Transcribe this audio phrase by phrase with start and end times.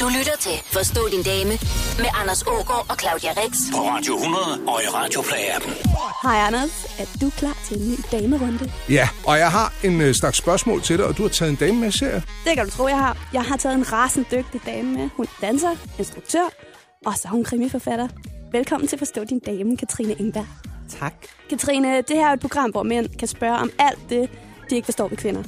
[0.00, 1.54] Du lytter til Forstå din dame
[2.02, 3.52] med Anders Ågaard og Claudia Rex.
[3.74, 5.72] På Radio 100 og i Radioplay-appen.
[6.22, 8.72] Hej Anders, er du klar til en ny damerunde?
[8.88, 11.56] Ja, og jeg har en øh, slags spørgsmål til dig, og du har taget en
[11.56, 12.22] dame med, ser jeg.
[12.44, 13.28] Det kan du tro, jeg har.
[13.32, 15.08] Jeg har taget en rasende dygtig dame med.
[15.16, 16.46] Hun er danser, instruktør,
[17.06, 18.08] og så er hun krimiforfatter.
[18.52, 20.46] Velkommen til Forstå din dame, Katrine Ingberg.
[21.00, 21.14] Tak.
[21.50, 24.30] Katrine, det her er et program, hvor mænd kan spørge om alt det,
[24.70, 25.42] de ikke forstår ved kvinder.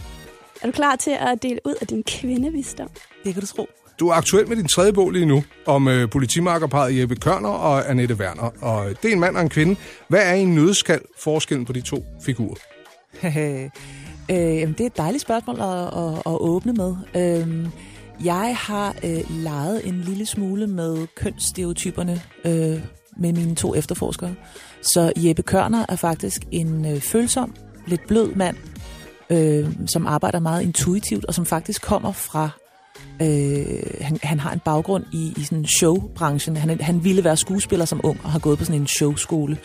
[0.63, 2.89] Er du klar til at dele ud af din kvindevisdom?
[3.25, 3.67] Det kan du tro.
[4.01, 7.91] Du er aktuel med din tredje bog lige nu, om øh, politimarkerparet Jeppe Kørner og
[7.91, 8.51] Annette Werner.
[8.61, 9.77] Og det er en mand og en kvinde.
[10.09, 12.55] Hvad er i en nødskal forskellen på de to figurer?
[14.31, 16.95] øh, jamen, det er et dejligt spørgsmål at, at, at åbne med.
[17.17, 17.69] Øh,
[18.25, 22.81] jeg har øh, leget en lille smule med kønsstereotyperne øh,
[23.17, 24.35] med mine to efterforskere.
[24.83, 27.55] Så Jeppe Kørner er faktisk en øh, følsom,
[27.87, 28.57] lidt blød mand,
[29.31, 32.62] øh, som arbejder meget intuitivt, og som faktisk kommer fra...
[33.23, 36.57] Øh, han, han har en baggrund i, i sådan showbranchen.
[36.57, 39.59] Han, han ville være skuespiller som ung, og har gået på sådan en showskole.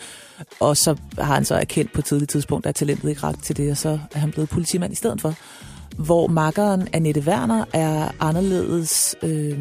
[0.60, 3.56] Og så har han så erkendt på et tidligt tidspunkt, at talentet ikke ret til
[3.56, 5.34] det, og så er han blevet politimand i stedet for.
[5.96, 9.58] Hvor makkeren Annette Werner er anderledes øh,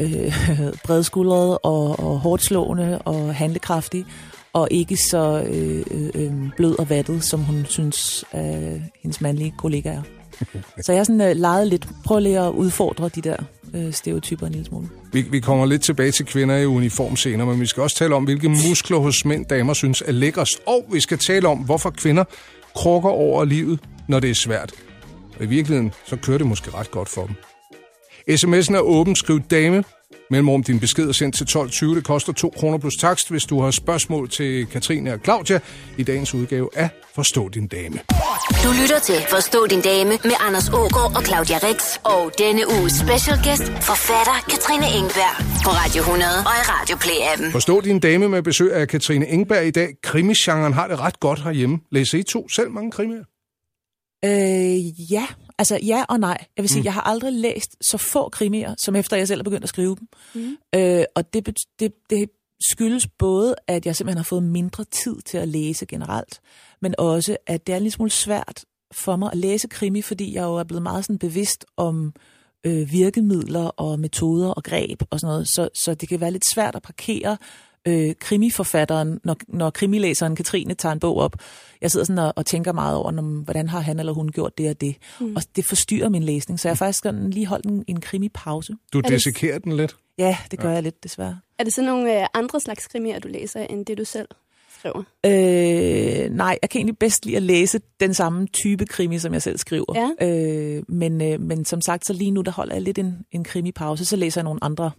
[0.00, 0.34] øh,
[0.84, 4.06] bredskuldret og, og hårdt slående og handlekraftig,
[4.52, 9.54] og ikke så øh, øh, øh, blød og vattet, som hun synes, øh, hendes mandlige
[9.58, 10.19] kollega er.
[10.84, 13.36] Så jeg har sådan øh, leget lidt, prøv lige at udfordre de der
[13.74, 14.88] øh, stereotyper en lille smule.
[15.12, 18.14] Vi, vi kommer lidt tilbage til kvinder i uniform senere, men vi skal også tale
[18.14, 20.60] om, hvilke muskler hos mænd damer synes er lækkerst.
[20.66, 22.24] Og vi skal tale om, hvorfor kvinder
[22.74, 24.72] krukker over livet, når det er svært.
[25.38, 27.34] Og i virkeligheden, så kører det måske ret godt for dem.
[28.30, 29.16] SMS'en er åben.
[29.16, 29.84] Skriv dame
[30.30, 31.94] Mellemrum din besked er sendt til 12.20.
[31.94, 35.60] Det koster 2 kroner plus takst, hvis du har spørgsmål til Katrine og Claudia
[35.98, 37.98] i dagens udgave af Forstå din dame.
[38.64, 41.96] Du lytter til Forstå din dame med Anders Ågaard og Claudia Rex.
[42.04, 45.34] Og denne uges special guest, forfatter Katrine Engberg.
[45.64, 47.52] På Radio 100 og i Radioplay-appen.
[47.52, 49.88] Forstå din dame med besøg af Katrine Engberg i dag.
[50.02, 51.78] Krimisgenren har det ret godt herhjemme.
[51.92, 53.24] Læser I to selv mange krimier?
[54.24, 55.26] Øh, ja,
[55.58, 56.44] altså ja og nej.
[56.56, 56.84] Jeg vil sige, mm.
[56.84, 59.96] jeg har aldrig læst så få krimier, som efter jeg selv er begyndt at skrive
[59.96, 60.08] dem.
[60.34, 60.56] Mm.
[60.74, 62.30] Øh, og det, det, det
[62.70, 66.40] skyldes både, at jeg simpelthen har fået mindre tid til at læse generelt,
[66.80, 70.34] men også, at det er en lille smule svært for mig at læse krimi, fordi
[70.34, 72.12] jeg jo er blevet meget sådan bevidst om
[72.66, 76.50] øh, virkemidler og metoder og greb og sådan noget, så, så det kan være lidt
[76.54, 77.36] svært at parkere
[77.88, 81.36] øh, krimiforfatteren, når, når krimilæseren Katrine tager en bog op.
[81.80, 84.58] Jeg sidder sådan og, og tænker meget over, når, hvordan har han eller hun gjort
[84.58, 84.96] det og det.
[85.20, 85.36] Mm.
[85.36, 88.74] Og det forstyrrer min læsning, så jeg har faktisk sådan lige holdt en, en krimipause.
[88.92, 89.96] Du desikerer den lidt?
[90.18, 90.74] Ja, det gør ja.
[90.74, 91.38] jeg lidt, desværre.
[91.58, 94.28] Er det så nogle øh, andre slags krimier, du læser, end det du selv
[94.78, 95.02] skriver?
[95.26, 99.42] Øh, nej, jeg kan egentlig bedst lide at læse den samme type krimi, som jeg
[99.42, 100.12] selv skriver.
[100.20, 100.28] Ja.
[100.28, 103.44] Øh, men, øh, men som sagt, så lige nu, der holder jeg lidt en, en
[103.44, 104.90] krimipause, så læser jeg nogle andre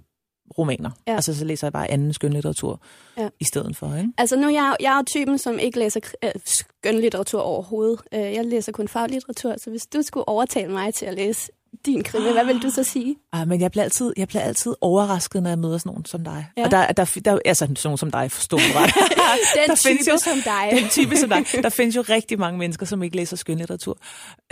[0.61, 0.89] romaner.
[1.07, 1.16] Ja.
[1.16, 2.81] Altså så læser jeg bare anden skønlitteratur
[3.17, 3.29] ja.
[3.39, 3.95] i stedet for.
[3.95, 4.09] Ikke?
[4.17, 8.01] Altså nu jeg, jeg er jo typen, som ikke læser øh, skønlitteratur overhovedet.
[8.13, 11.51] Øh, jeg læser kun faglitteratur, så hvis du skulle overtale mig til at læse
[11.85, 13.16] din krimi, hvad vil du så sige?
[13.33, 16.23] Ah, men jeg bliver, altid, jeg bliver altid overrasket, når jeg møder sådan nogen som
[16.23, 16.47] dig.
[16.57, 16.66] Ja.
[16.66, 18.94] Og der, der, der, altså sådan nogen som dig, forstår du ret.
[19.57, 20.69] den der type jo, som dig.
[20.81, 21.45] Den type som dig.
[21.63, 23.97] Der findes jo rigtig mange mennesker, som ikke læser skønlitteratur.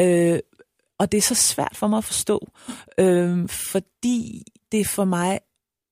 [0.02, 0.40] Øh,
[1.00, 2.48] og det er så svært for mig at forstå,
[2.98, 5.40] øh, fordi det for mig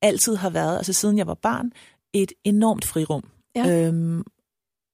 [0.01, 1.71] altid har været, altså siden jeg var barn,
[2.13, 3.23] et enormt frirum.
[3.55, 3.87] Ja.
[3.87, 4.23] Øhm,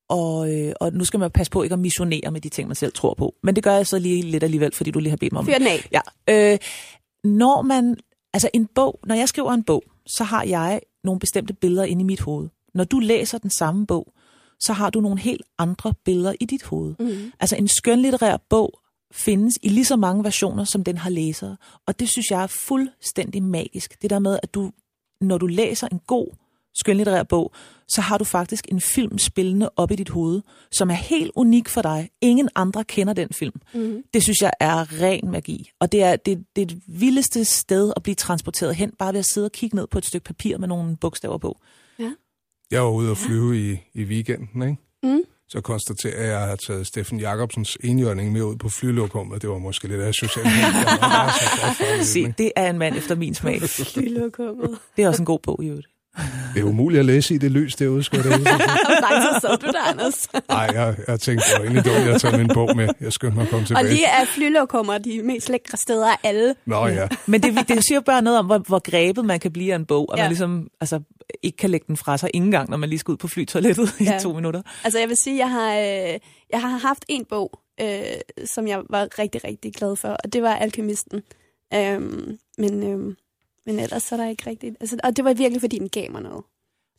[0.10, 2.76] og, øh, og nu skal man passe på ikke at missionere med de ting, man
[2.76, 3.36] selv tror på.
[3.44, 5.46] Men det gør jeg så lige lidt alligevel, fordi du lige har bedt mig om
[5.46, 5.56] det.
[5.60, 5.90] den af.
[5.92, 6.02] Ja.
[6.30, 6.60] Øh,
[7.24, 7.98] når man,
[8.34, 12.02] altså en bog, når jeg skriver en bog, så har jeg nogle bestemte billeder inde
[12.02, 12.50] i mit hoved.
[12.74, 14.14] Når du læser den samme bog,
[14.60, 16.96] så har du nogle helt andre billeder i dit hoved.
[17.00, 17.32] Mm.
[17.40, 18.80] Altså en skønlitterær bog
[19.14, 21.58] findes i lige så mange versioner, som den har læsere.
[21.88, 24.02] Og det synes jeg er fuldstændig magisk.
[24.02, 24.72] Det der med, at du
[25.26, 26.28] når du læser en god
[26.76, 27.54] skønlitterær bog,
[27.88, 30.42] så har du faktisk en film spillende op i dit hoved,
[30.72, 32.10] som er helt unik for dig.
[32.22, 33.62] Ingen andre kender den film.
[33.74, 34.04] Mm.
[34.14, 35.72] Det synes jeg er ren magi.
[35.80, 39.20] Og det er det, det, er det vildeste sted at blive transporteret hen, bare ved
[39.20, 41.58] at sidde og kigge ned på et stykke papir med nogle bogstaver på.
[42.00, 42.12] Ja.
[42.72, 43.60] Jeg var ude og flyve ja.
[43.60, 44.78] i, i weekenden, ikke?
[45.04, 49.42] Mm så konstaterer jeg, at jeg har taget Steffen Jacobsens enhjørning med ud på flylokummet.
[49.42, 50.48] Det var måske lidt af socialt.
[52.14, 53.62] Se, det er en mand efter min smag.
[53.62, 54.80] flylokummet.
[54.96, 55.88] Det er også en god bog i øvrigt.
[56.54, 59.58] Det er umuligt at læse i det lys derude, skulle jeg da Nej, så så
[59.62, 60.28] du der, Anders.
[60.50, 62.90] Nej, jeg, jeg tænkte, det var egentlig dumt, at jeg tager min bog med.
[63.02, 63.86] Jeg skyndte mig at komme tilbage.
[63.86, 66.56] Og lige er flylokummer de mest lækre steder af alle.
[66.66, 67.08] Nå ja.
[67.26, 69.86] Men det, det siger bare noget om, hvor, hvor grebet man kan blive af en
[69.86, 70.24] bog, og ja.
[70.24, 71.00] man ligesom altså,
[71.44, 73.94] ikke kan lægge den fra sig ingen gang, når man lige skal ud på flytoilettet
[74.00, 74.18] ja.
[74.18, 74.62] i to minutter.
[74.84, 76.20] Altså jeg vil sige, jeg har, øh,
[76.50, 78.00] jeg har haft en bog, øh,
[78.46, 81.22] som jeg var rigtig, rigtig glad for, og det var Alkemisten.
[81.74, 82.02] Øh,
[82.58, 82.84] men...
[82.84, 83.16] Øh,
[83.66, 84.76] Men ellers så er der ikke rigtigt...
[84.80, 86.44] Altså, og det var virkelig, fordi den gav mig noget.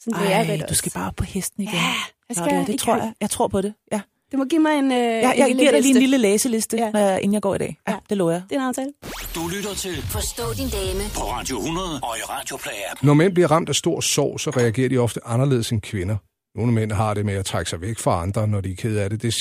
[0.00, 0.74] Sådan vil jeg Ej, lidt du også.
[0.74, 1.74] skal bare op på hesten igen.
[1.74, 1.80] Ja,
[2.28, 3.12] jeg skal Claudia, det i tror jeg.
[3.20, 3.74] Jeg tror på det.
[3.92, 4.00] Ja.
[4.32, 6.18] Du må give mig en, øh, Jeg, en jeg lille giver dig lige en lille
[6.18, 6.84] læseliste, Ja.
[6.84, 6.90] ja.
[6.90, 7.78] når jeg, inden jeg går i dag.
[7.88, 7.98] Ja, Ja.
[8.08, 8.42] det lover jeg.
[8.50, 8.92] Det er en aftale.
[9.34, 13.06] Du lytter til Forstå din dame på Radio 100 og i Radioplay-appen.
[13.06, 16.16] Når mænd bliver ramt af stor sorg, så reagerer de ofte anderledes end kvinder.
[16.58, 18.96] Nogle mænd har det med at trække sig væk fra andre, når de er ked
[18.96, 19.22] af det.
[19.22, 19.34] det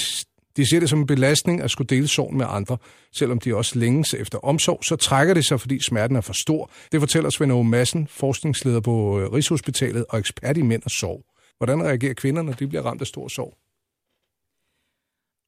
[0.58, 2.78] de ser det som en belastning at skulle dele sorgen med andre.
[3.12, 6.72] Selvom de også længes efter omsorg, så trækker det sig, fordi smerten er for stor.
[6.92, 11.26] Det fortæller Svend Aage Madsen, forskningsleder på øh, Rigshospitalet og ekspert i mænd og sorg.
[11.58, 13.58] Hvordan reagerer kvinder, når de bliver ramt af stor sorg?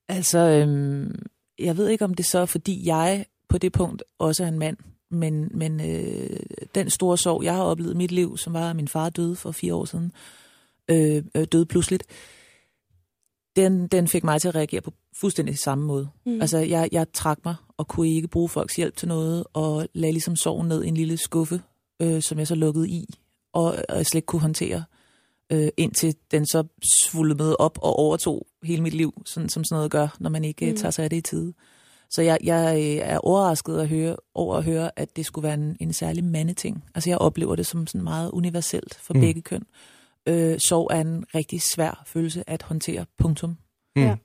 [0.08, 1.16] Altså, øhm,
[1.60, 4.60] jeg ved ikke, om det så er, fordi jeg på det punkt også er en
[4.60, 4.78] mand,
[5.12, 6.40] men, men øh,
[6.76, 9.36] den store sorg, jeg har oplevet i mit liv, som var, at min far døde
[9.36, 10.12] for fire år siden,
[10.92, 12.04] øh, øh, døde pludseligt,
[13.56, 16.08] den, den fik mig til at reagere på fuldstændig samme måde.
[16.26, 16.42] Mm.
[16.42, 20.12] Altså, jeg, jeg trak mig og kunne ikke bruge folks hjælp til noget, og lagde
[20.14, 21.62] ligesom sorgen ned i en lille skuffe,
[22.02, 23.06] øh, som jeg så lukkede i,
[23.54, 24.84] og, og jeg slet ikke kunne håndtere,
[25.52, 26.64] øh, indtil den så
[27.04, 30.66] svulmede op og overtog hele mit liv, sådan, som sådan noget gør, når man ikke
[30.66, 30.72] Mm.
[30.72, 30.78] mm.
[30.78, 31.54] tager sig af det i tide.
[32.10, 35.54] Så jeg, jeg øh, er overrasket at høre, over at høre, at det skulle være
[35.54, 36.84] en, en særlig mandeting.
[36.96, 39.20] Altså jeg oplever det som sådan meget universelt for Mm.
[39.20, 39.26] mm.
[39.26, 39.64] begge køn.
[40.28, 43.06] Øh, sorg er en rigtig svær følelse at håndtere.
[43.18, 43.58] Punktum.
[43.96, 44.02] Mm.
[44.02, 44.16] Ja.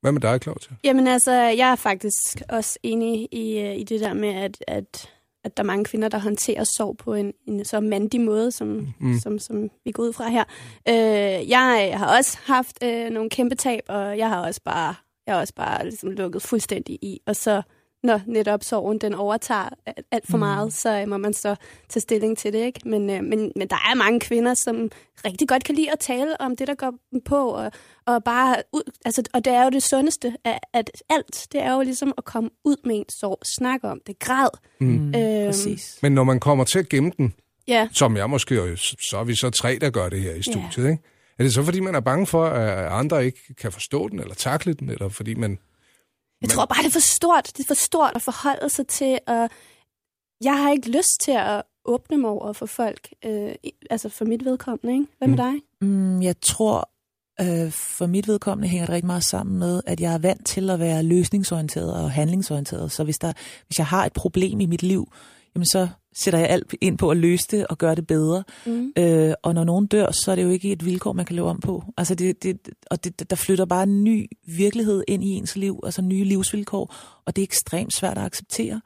[0.00, 0.76] Hvad med dig, Claudia?
[0.84, 5.10] Jamen altså, jeg er faktisk også enig i, øh, i det der med, at, at,
[5.44, 8.68] at der er mange kvinder, der håndterer sorg på en, en så mandig måde, som,
[8.68, 8.86] Mm.
[9.00, 9.18] mm.
[9.18, 10.44] som, som vi går ud fra her.
[10.88, 14.94] Øh, jeg har også haft øh, nogle kæmpe tab, og jeg har også bare,
[15.26, 17.20] jeg har også bare ligesom lukket fuldstændig i.
[17.26, 17.62] Og så
[18.02, 19.68] når netop sorgen den overtager
[20.12, 20.40] alt- for Mm.
[20.40, 21.54] meget, så øh, må man så
[21.88, 22.58] tage stilling til det.
[22.58, 22.80] ikke.
[22.88, 24.90] Men, øh, men, men der er mange kvinder, som
[25.24, 27.72] rigtig godt kan lide at tale om det, der går dem på, og,
[28.06, 31.46] og bare ud, altså, og det er jo det sundeste af at alt.
[31.52, 34.48] Det er jo ligesom at komme ud med en sorg, snakke om det, græd.
[34.80, 34.86] Mm.
[34.86, 35.46] Mm, Øhm.
[35.46, 35.98] præcis.
[36.02, 37.34] Men når man kommer til at gemme den,
[37.68, 40.34] Ja, som jeg måske, og så er vi så tre, der gør det her i
[40.36, 40.42] Ja.
[40.42, 41.02] studiet, ikke?
[41.38, 44.34] Er det så, fordi man er bange for, at andre ikke kan forstå den, eller
[44.34, 45.58] takle den, eller fordi man...
[46.42, 47.46] jeg tror bare, det er for stort.
[47.56, 49.48] Det er for stort at forholde sig til, og
[50.44, 53.54] jeg har ikke lyst til at åbne mig over for folk, øh,
[53.90, 55.06] altså for mit vedkommende, ikke?
[55.18, 55.44] Hvad med Mm.
[55.80, 55.88] dig?
[55.88, 56.90] Mm, jeg tror,
[57.40, 60.70] øh, for mit vedkommende hænger det rigtig meget sammen med, at jeg er vant til
[60.70, 62.92] at være løsningsorienteret og handlingsorienteret.
[62.92, 63.32] Så hvis, der,
[63.66, 65.12] hvis jeg har et problem i mit liv,
[65.54, 68.44] jamen så sætter jeg alt ind på at løse det og gøre det bedre.
[68.66, 68.92] Mm.
[68.98, 71.48] Øh, og når nogen dør, så er det jo ikke et vilkår, man kan leve
[71.48, 71.84] om på.
[71.96, 75.80] Altså det, det, og det, der flytter bare en ny virkelighed ind i ens liv,
[75.84, 76.94] altså nye livsvilkår,
[77.26, 78.80] og det er ekstremt svært at acceptere.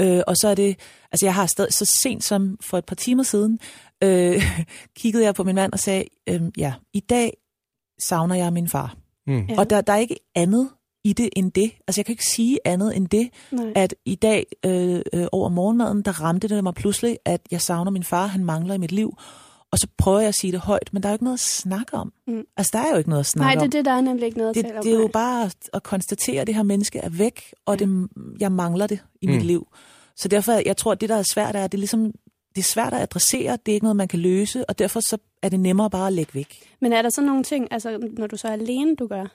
[0.00, 0.78] Øh, og så er det,
[1.12, 3.58] altså jeg har stadig, så sent som for et par timer siden,
[4.02, 4.42] øh,
[4.98, 7.36] kiggede jeg på min mand og sagde, øh, ja, i dag
[7.98, 8.96] savner jeg min far.
[9.26, 9.46] Mm.
[9.46, 9.58] Ja.
[9.58, 10.68] Og der, der er ikke andet
[11.08, 11.70] i det end det.
[11.88, 13.72] Altså jeg kan ikke sige andet end det, Nej.
[13.74, 17.90] at i dag øh, øh, over morgenmaden, der ramte det mig pludselig, at jeg savner
[17.90, 19.16] min far, han mangler i mit liv.
[19.70, 21.40] Og så prøver jeg at sige det højt, men der er jo ikke noget at
[21.40, 22.12] snakke om.
[22.26, 22.42] Mm.
[22.56, 23.70] Altså der er jo ikke noget at snakke Nej, det er om.
[23.70, 24.82] det, der er nemlig ikke noget at det, tale om.
[24.84, 28.08] det er jo bare at konstatere, at det her menneske er væk, og det,
[28.40, 29.32] jeg mangler det i Mm.
[29.32, 29.66] mit liv.
[30.16, 32.12] Så derfor, jeg tror, at det, der er svært, er, at det er ligesom
[32.54, 35.18] det er svært at adressere, det er ikke noget, man kan løse, og derfor så
[35.42, 36.54] er det nemmere bare at lægge væk.
[36.80, 39.26] Men er der så nogle ting, altså når du så er alene, du gør?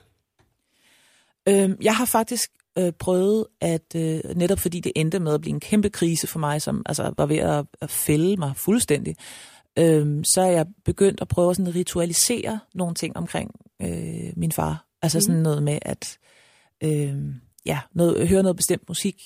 [1.48, 5.54] Øhm, jeg har faktisk øh, prøvet at, øh, netop fordi det endte med at blive
[5.54, 9.16] en kæmpe krise for mig, som altså, var ved at, at fælde mig fuldstændig,
[9.78, 13.50] øhm, så er jeg begyndt at prøve at sådan ritualisere nogle ting omkring
[13.82, 14.86] øh, min far.
[15.02, 15.22] Altså Mm.
[15.22, 16.18] sådan noget med at
[16.84, 17.16] øh,
[17.66, 19.22] ja, noget, høre noget bestemt musik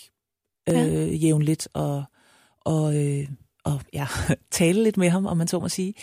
[0.68, 1.04] øh, ja.
[1.04, 2.04] jævnligt, og,
[2.60, 3.28] og, øh,
[3.64, 4.06] og ja,
[4.50, 5.94] tale lidt med ham, om man så må sige.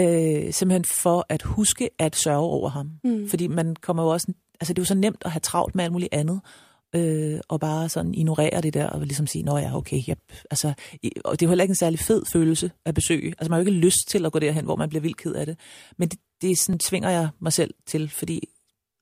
[0.00, 2.90] Øh, simpelthen for at huske at sørge over ham.
[3.04, 3.28] Mm.
[3.28, 4.32] Fordi man kommer jo også...
[4.60, 6.40] Altså, det er jo så nemt at have travlt med alt muligt andet,
[6.94, 10.18] øh, og bare sådan ignorere det der, og ligesom sige, nå ja, okay, yep.
[10.50, 10.72] altså,
[11.24, 13.28] og det er jo heller ikke en særlig fed følelse at besøge.
[13.38, 15.34] Altså, man har jo ikke lyst til at gå derhen, hvor man bliver vildt ked
[15.34, 15.58] af det.
[15.98, 18.48] Men det, det sådan, tvinger jeg mig selv til, fordi,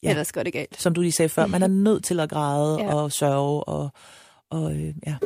[0.05, 0.11] Ja.
[0.11, 0.81] Ellers går det galt.
[0.83, 2.95] som du lige sagde før, man er nødt til at græde Ja.
[2.95, 3.91] og sørge, og,
[4.51, 5.17] og øh, ja.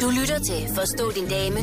[0.00, 1.54] Du lytter til Forstå din dame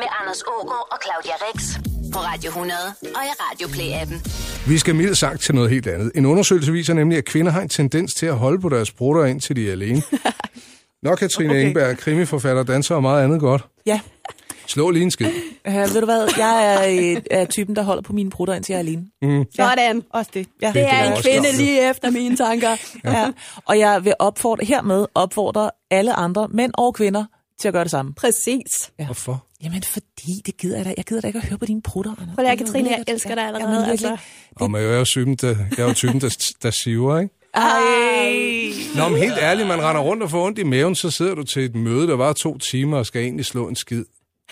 [0.00, 1.74] med Anders Ågaard og Claudia Rex
[2.12, 4.43] på Radio 100 og i Radioplay-appen.
[4.68, 6.12] Vi skal mildt sagt til noget helt andet.
[6.14, 9.24] En undersøgelse viser nemlig, at kvinder har en tendens til at holde på deres brutter
[9.24, 10.02] indtil de er alene.
[11.02, 11.66] Nå, Katrine okay.
[11.66, 13.64] Engberg, krimiforfatter, danser og meget andet godt.
[13.86, 14.00] Ja,
[14.66, 15.26] Slå lige en skid.
[15.68, 18.72] øh, ved du hvad, jeg er, øh, er typen, der holder på mine brutter, indtil
[18.72, 19.06] jeg er alene.
[19.22, 19.44] Mm.
[19.56, 20.02] Sådan.
[20.10, 20.46] Også det.
[20.62, 20.72] Ja.
[20.74, 21.56] Det er en kvinde godt.
[21.56, 22.76] lige efter mine tanker.
[23.04, 23.30] Ja.
[23.64, 27.24] Og jeg vil opfordre, hermed opfordre alle andre, mænd og kvinder,
[27.60, 28.14] til at gøre det samme.
[28.14, 28.92] Præcis.
[29.04, 29.44] Hvorfor?
[29.64, 30.94] Jamen, fordi det gider jeg da.
[30.96, 32.34] Jeg gider da ikke at høre på dine prutter, Anders.
[32.34, 33.72] Prøv lige at Det er Katrine, jeg elsker dig allerede.
[33.72, 34.08] Jamen, altså.
[34.08, 34.26] virkelig.
[34.56, 37.34] Og man er jo typen, der, jeg er jo typen, der, der siver, ikke?
[37.54, 38.32] Ej.
[38.96, 41.42] Nå, men helt ærligt, man render rundt og får ondt i maven, så sidder du
[41.42, 44.04] til et møde, der var to timer, og skal egentlig slå en skid.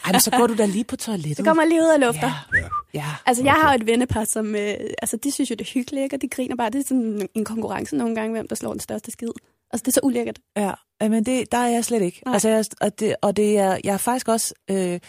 [0.04, 1.36] Ej, men så går du da lige på toilettet.
[1.36, 2.46] Så kommer jeg lige ud og lufter.
[2.54, 2.58] Ja.
[2.60, 2.68] Ja.
[2.94, 3.06] ja.
[3.26, 4.54] Altså, jeg har jo et vennepar, som...
[4.54, 6.16] Øh, altså, de synes jo, det er hyggeligt, ikke?
[6.16, 6.70] og de griner bare.
[6.70, 9.28] Det er sådan en konkurrence nogle gange, hvem der slår den største skid.
[9.72, 10.38] Altså, det er så ulækkert.
[10.56, 12.22] Ja, men det, der er jeg slet ikke.
[12.26, 12.32] Nej.
[12.32, 14.54] Altså, jeg, og, det, og det er, jeg er faktisk også...
[14.70, 15.00] Øh,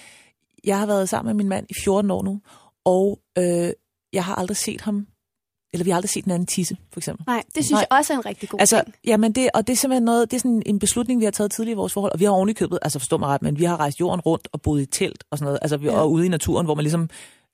[0.64, 2.42] jeg har været sammen med min mand i 14 år nu,
[2.86, 3.70] og øh,
[4.14, 5.08] jeg har aldrig set ham...
[5.74, 7.24] Eller vi har aldrig set en anden tisse, for eksempel.
[7.28, 7.80] Nej, det synes Nej.
[7.92, 8.96] jeg også er en rigtig god Altså, ting.
[9.06, 11.52] jamen det, og det er simpelthen noget, det er sådan en beslutning, vi har taget
[11.52, 13.64] tidligere i vores forhold, og vi har oven købet, altså forstå mig ret, men vi
[13.64, 15.94] har rejst jorden rundt og boet i telt og sådan noget, altså vi Ja.
[15.94, 17.10] er ude i naturen, hvor man ligesom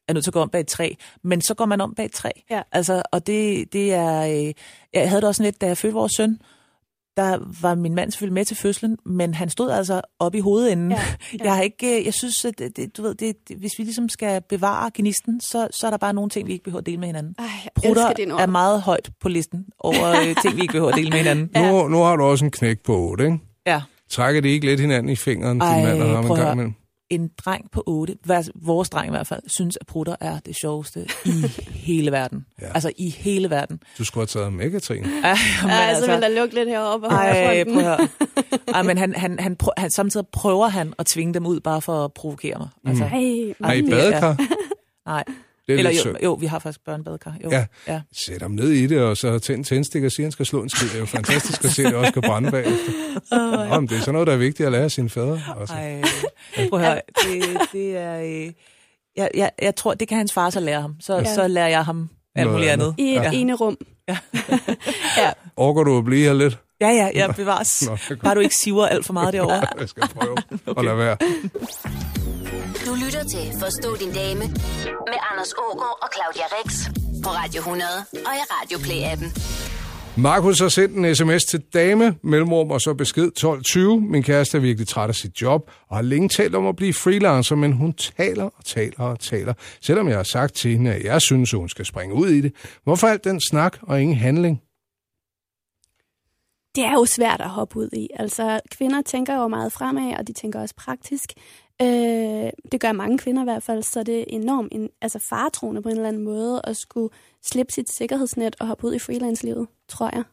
[0.08, 0.90] er nødt til at gå om bag et træ,
[1.24, 2.30] men så går man om bag et træ.
[2.50, 2.62] Ja.
[2.72, 4.54] Altså, og det, det er, øh,
[4.94, 6.40] jeg havde det også sådan lidt, da jeg fødte vores søn,
[7.20, 10.92] der var min mand selvfølgelig med til fødslen, men han stod altså oppe i hovedenden.
[10.92, 11.38] Ja, Ja, ja.
[11.40, 11.44] ja.
[11.44, 13.84] Jeg har ikke, øh, jeg synes, at det, det, du ved, det, det, hvis vi
[13.84, 16.86] ligesom skal bevare gnisten, så, så er der bare nogle ting, vi ikke behøver at
[16.86, 17.36] dele med hinanden.
[17.40, 18.42] Ej, jeg Prutter elsker det ord.
[18.42, 21.50] er meget højt på listen over øh, ting, vi ikke behøver at dele med hinanden.
[21.56, 23.38] Nu, nu har du også en knæk på 8, ikke?
[23.66, 23.82] Ja.
[24.10, 26.74] Trækker det ikke lidt hinanden i fingeren, din Ej, mand og ham en gang imellem?
[27.10, 28.16] En dreng på 8,
[28.56, 31.32] vores dreng i hvert fald, synes, at prutter er det sjoveste i
[31.88, 32.46] hele verden.
[32.62, 32.68] Ja.
[32.74, 33.80] Altså i hele verden.
[33.98, 35.08] Du skulle have taget med, Katrine.
[35.24, 37.08] Ja, men Ja, altså, vil der lukke lidt heroppe.
[37.08, 38.00] og Ej, prøv at.
[38.76, 41.82] Ej, men han, han, han, prø- han, samtidig prøver han at tvinge dem ud, bare
[41.82, 42.68] for at provokere mig.
[42.86, 44.38] Altså, Ej, Har I badekar?
[45.06, 45.24] Nej.
[45.70, 47.34] Det er Eller lidt jo, jo, vi har faktisk børnebadekar.
[47.44, 47.50] Jo.
[47.52, 47.66] Ja.
[47.88, 48.02] ja.
[48.14, 50.64] Sæt ham ned i det, og så tænd tændstik og sige, at han skal slå
[50.64, 50.88] en skid.
[50.88, 52.92] Det er jo fantastisk at se, at det også kan brænde bagefter.
[53.70, 55.42] Nå, men det er sådan noget, der er vigtigt at lære af sine fædre.
[55.56, 55.74] Også.
[55.74, 56.02] Ej,
[56.70, 57.02] prøv at høre.
[57.24, 58.20] Det, det er...
[58.22, 58.52] Øh,
[59.18, 60.96] jeg, jeg, jeg tror, det kan hans far så lære ham.
[61.00, 61.20] Så, Ja.
[61.20, 61.34] ja.
[61.34, 62.86] så lærer jeg ham alt Noget muligt andet.
[62.86, 62.96] andet.
[63.00, 63.32] I et Ja.
[63.32, 63.78] ene rum.
[64.08, 64.18] Ja.
[65.58, 66.60] Orker du at blive her lidt?
[66.82, 67.84] Ja, ja, ja, bevares.
[68.10, 68.16] Nå.
[68.24, 69.68] Bare du ikke siver alt for meget derovre.
[69.80, 70.38] Jeg skal prøve
[70.78, 71.18] at lade være.
[72.90, 74.40] Du lytter til Forstå din dame
[75.12, 76.86] med Anders Ågaard og Claudia Rex
[77.24, 79.30] på Radio 100 og i Radio Play-appen.
[80.22, 84.02] Markus har sendt en sms til dame, mellemrum og så besked 1220.
[84.02, 86.94] Min kæreste er virkelig træt af sit job og har længe talt om at blive
[86.94, 89.54] freelancer, men hun taler og taler og taler.
[89.82, 92.54] Selvom jeg har sagt til hende, at jeg synes, hun skal springe ud i det.
[92.84, 94.62] Hvorfor alt den snak og ingen handling?
[96.76, 98.08] Det er jo svært at hoppe ud i.
[98.16, 101.34] Altså, kvinder tænker jo meget fremad, og de tænker også praktisk.
[101.82, 105.82] Øh, det gør mange kvinder i hvert fald, så det er enormt en, altså faretroende
[105.82, 107.10] på en eller anden måde at skulle
[107.44, 110.24] slippe sit sikkerhedsnet og hoppe ud i freelance-livet, tror jeg.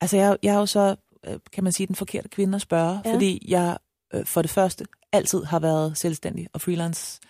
[0.00, 0.96] Altså, jeg, jeg er jo så,
[1.26, 3.14] øh, kan man sige, den forkerte kvinde at spørge, Ja.
[3.14, 3.78] fordi jeg
[4.14, 7.20] øh, for det første altid har været selvstændig og freelance,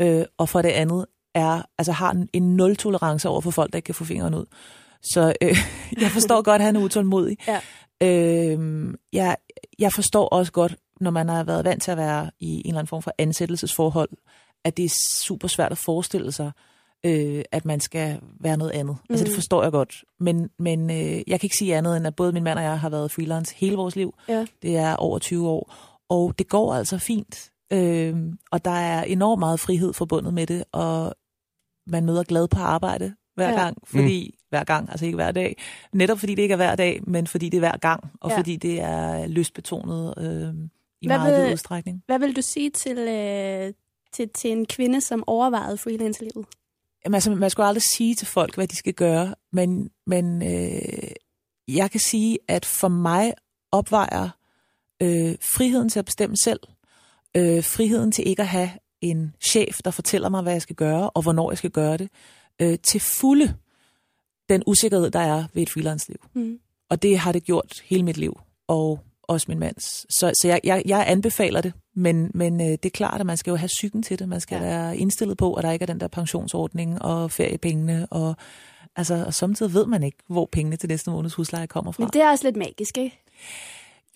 [0.00, 3.76] øh, og for det andet er, altså har en, en nul-tolerance over for folk, der
[3.76, 4.44] ikke kan få fingeren ud.
[5.02, 5.56] Så øh,
[6.02, 7.36] jeg forstår godt, at han er utålmodig.
[7.48, 7.60] Ja.
[8.02, 9.36] Øh, jeg,
[9.78, 12.78] jeg forstår også godt, når man har været vant til at være i en eller
[12.78, 14.08] anden form for ansættelsesforhold,
[14.64, 16.52] at det er super svært at forestille sig,
[17.06, 18.96] øh, at man skal være noget andet.
[19.08, 19.12] Mm.
[19.12, 19.34] Altså det Mm.
[19.34, 20.04] forstår jeg godt.
[20.20, 22.80] Men, men øh, jeg kan ikke sige andet, end at både min mand og jeg
[22.80, 24.14] har været freelance hele vores liv.
[24.28, 24.46] Ja.
[24.62, 25.74] Det er over 20 år.
[26.08, 27.50] Og det går altså fint.
[27.72, 28.16] Øh,
[28.50, 31.14] og der er enormt meget frihed forbundet med det, og
[31.86, 33.54] man møder glad på arbejde hver Ja.
[33.60, 34.46] gang, fordi mm.
[34.50, 35.56] hver gang, altså ikke hver dag.
[35.92, 38.38] Netop fordi det ikke er hver dag, men fordi det er hver gang, og ja.
[38.38, 40.54] fordi det er lystbetonet øh,
[41.02, 42.02] i Hvad meget vil- udstrækning.
[42.06, 43.72] Hvad vil du sige til, øh,
[44.12, 46.46] til, til en kvinde, som overvejede freelance-livet?
[47.04, 51.10] Jamen, altså, man skal aldrig sige til folk, hvad de skal gøre, men, men øh,
[51.68, 53.32] jeg kan sige, at for mig
[53.72, 54.28] opvejer
[55.02, 56.60] øh, friheden til at bestemme selv,
[57.36, 61.10] øh, friheden til ikke at have en chef, der fortæller mig, hvad jeg skal gøre,
[61.10, 62.08] og hvornår jeg skal gøre det,
[62.60, 63.54] øh, til fulde
[64.48, 66.18] den usikkerhed, der er ved et freelance-liv.
[66.34, 66.58] Mm.
[66.90, 69.00] Og det har det gjort hele mit liv, og
[69.32, 69.84] også min mands.
[70.18, 73.36] Så, så jeg, jeg, jeg anbefaler det, men, men øh, det er klart, at man
[73.36, 74.28] skal jo have psyken til det.
[74.28, 74.60] Man skal Ja.
[74.62, 78.06] være indstillet på, at der ikke er den der pensionsordning og feriepengene.
[78.10, 78.36] Og,
[78.96, 82.02] altså, og samtidig ved man ikke, hvor pengene til næste måneds husleje kommer fra.
[82.02, 83.18] Men det er også lidt magisk, ikke?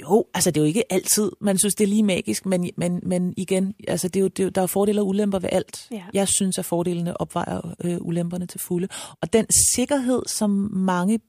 [0.02, 3.00] Jo, altså det er jo ikke altid, man synes, det er lige magisk, men, men,
[3.02, 5.48] men igen, altså det er jo, det er jo, der er fordele og ulemper ved
[5.52, 5.88] alt.
[5.90, 6.02] Ja.
[6.14, 8.88] Jeg synes, at fordelene opvejer øh, ulemperne til fulde.
[9.20, 11.20] Og den sikkerhed, som mange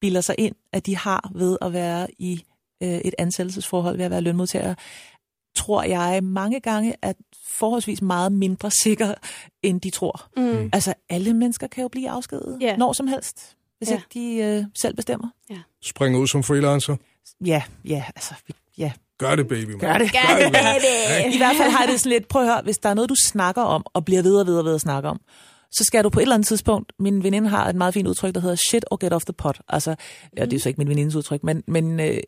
[0.00, 2.42] bilder sig ind, at de har ved at være i
[2.82, 4.74] øh, et ansættelsesforhold, ved at være lønmodtager,
[5.56, 7.12] tror jeg mange gange er
[7.58, 9.14] forholdsvis meget mindre sikker,
[9.62, 10.28] end de tror.
[10.36, 10.70] Mm.
[10.72, 12.76] Altså, alle mennesker kan jo blive afskediget Ja.
[12.76, 13.94] når som helst, hvis Ja.
[13.94, 15.28] ikke de øh, selv bestemmer.
[15.84, 16.96] Springe ud som freelancer.
[17.46, 18.34] Ja, ja, altså,
[18.78, 19.70] ja, Gør det, baby.
[19.70, 19.78] Man.
[19.78, 20.12] Gør det.
[20.12, 21.34] Gør det, baby!
[21.34, 23.10] I hvert fald har jeg det sådan lidt, prøv at høre, hvis der er noget,
[23.10, 25.20] du snakker om, og bliver ved og ved og ved at snakke om,
[25.72, 28.34] så skal du på et eller andet tidspunkt, min veninde har et meget fint udtryk,
[28.34, 29.60] der hedder shit or get off the pot.
[29.68, 29.94] Altså,
[30.36, 32.18] ja, det er så ikke min venindes udtryk, men, men øh,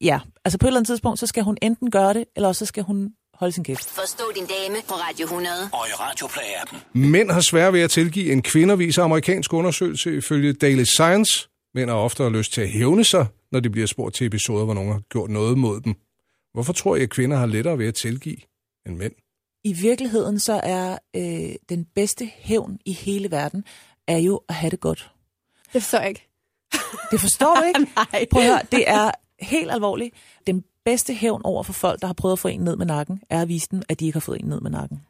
[0.00, 2.58] ja, altså på et eller andet tidspunkt, så skal hun enten gøre det, eller også
[2.58, 3.88] så skal hun holde sin kæft.
[3.88, 5.54] Forstå din dame på Radio 100.
[5.72, 6.76] Og i Radioplay-appen.
[6.92, 11.48] Mænd har svært ved at tilgive en kvinder, viser amerikansk undersøgelse ifølge Daily Science.
[11.74, 14.74] Mænd har oftere lyst til at hævne sig, når de bliver spurgt til episoder, hvor
[14.74, 15.94] nogen har gjort noget mod dem.
[16.52, 18.36] Hvorfor tror jeg, at kvinder har lettere ved at tilgive
[18.86, 19.12] end mænd?
[19.64, 23.64] i virkeligheden så er øh, den bedste hævn i hele verden,
[24.06, 25.10] er jo at have det godt.
[25.72, 26.28] Det forstår jeg ikke.
[27.10, 27.80] Det forstår du ikke?
[27.96, 28.26] Nej.
[28.30, 30.14] Prøv at høre, det er helt alvorligt.
[30.46, 33.20] Den bedste hævn over for folk, der har prøvet at få en ned med nakken,
[33.30, 35.00] er at vise dem, at de ikke har fået en ned med nakken.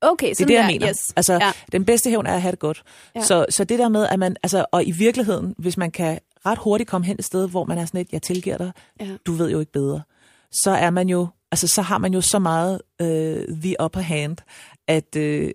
[0.00, 0.88] Okay, Det er det, jeg der, mener.
[0.88, 1.12] Yes.
[1.16, 1.52] Altså, ja.
[1.72, 2.82] den bedste hævn er at have det godt.
[3.16, 3.22] Ja.
[3.22, 6.58] Så, så det der med, at man, altså, og i virkeligheden, hvis man kan ret
[6.58, 9.08] hurtigt komme hen et sted, hvor man er sådan lidt, jeg tilgiver dig, Ja.
[9.26, 10.02] du ved jo ikke bedre,
[10.52, 14.36] så er man jo, altså, så har man jo så meget øh, the upper hand,
[14.88, 15.50] at øh,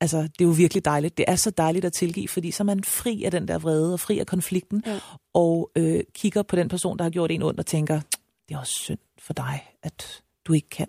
[0.00, 1.16] altså, det er jo virkelig dejligt.
[1.18, 3.92] Det er så dejligt at tilgive, fordi så er man fri af den der vrede
[3.92, 4.98] og fri af konflikten, Ja.
[5.34, 8.00] og øh, kigger på den person, der har gjort en ondt, og tænker,
[8.48, 10.86] det er også synd for dig, at du ikke kan,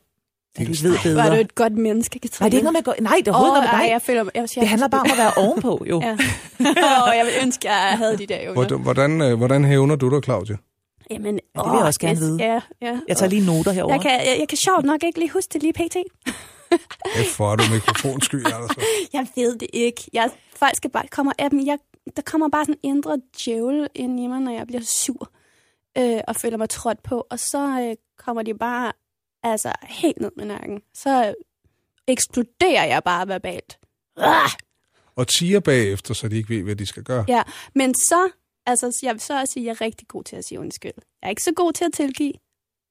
[0.55, 1.23] at du ikke ved bedre.
[1.23, 2.43] Var du et godt menneske, Katrine?
[2.45, 3.03] Nej, det er ikke noget med at gå...
[3.03, 3.91] Nej, det er overhovedet med ej, dig.
[3.91, 6.01] jeg føler, jeg, jeg, Det handler bare om at være ovenpå, jo.
[6.01, 6.11] Ja.
[6.59, 8.53] Åh, jeg vil ønske, jeg havde de der evner.
[8.53, 10.55] Hvordan, hvordan, øh, hvordan hævner du dig, Claudia?
[11.11, 12.37] Jamen, Ja, det vil jeg også gerne vide.
[12.39, 12.99] Ja, ja.
[13.07, 13.93] Jeg tager lige noter herover.
[13.93, 15.95] Jeg kan, jeg, jeg kan sjovt nok ikke lige huske det lige pt.
[17.37, 18.81] Hvor er du mikrofonsky, altså.
[19.13, 20.01] Jeg ved det ikke.
[20.13, 21.65] Jeg, folk skal bare kommer af dem.
[21.65, 21.79] Jeg,
[22.15, 25.31] der kommer bare sådan en indre djævel ind i mig, når jeg bliver sur
[25.97, 27.27] øh, og føler mig trådt på.
[27.29, 28.91] Og så øh, kommer de bare
[29.43, 30.81] altså helt ned med nakken.
[30.93, 31.33] Så øh,
[32.07, 33.79] eksploderer jeg bare verbalt.
[34.17, 34.49] Ah!
[35.15, 37.25] Og tiger bagefter, så de ikke ved, hvad de skal gøre.
[37.27, 37.43] Ja,
[37.75, 38.29] men så,
[38.65, 40.91] altså, jeg vil så også sige, at jeg er rigtig god til at sige undskyld.
[40.95, 42.33] Jeg er ikke så god til at tilgive,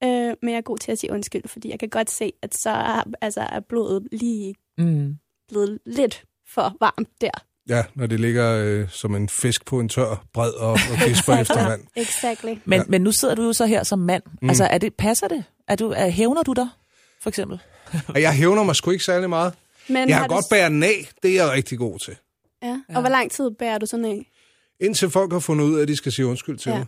[0.04, 2.54] øh, men jeg er god til at sige undskyld, fordi jeg kan godt se, at
[2.54, 5.16] så er, altså, er blodet lige Mm.
[5.49, 7.30] blevet lidt for varmt der.
[7.68, 11.37] Ja, når det ligger øh, som en fisk på en tør bred og, og gisper
[11.40, 11.82] efter vand.
[11.96, 12.54] Exactly.
[12.64, 12.84] Men, Ja.
[12.88, 14.23] men nu sidder du jo så her som mand.
[14.42, 14.49] Mm.
[14.49, 15.44] Altså, er det, passer det?
[15.68, 16.68] Er du, er, hævner du dig,
[17.23, 17.58] for eksempel?
[18.08, 19.54] Og jeg hævner mig sgu ikke særlig meget.
[19.88, 22.16] Men Jeg har du- godt bære den af, det er jeg rigtig god til.
[22.62, 22.80] Ja.
[22.94, 24.30] Og hvor lang tid bærer du sådan af?
[24.80, 26.78] Indtil folk har fundet ud af, at de skal sige undskyld til ja.
[26.78, 26.87] mig.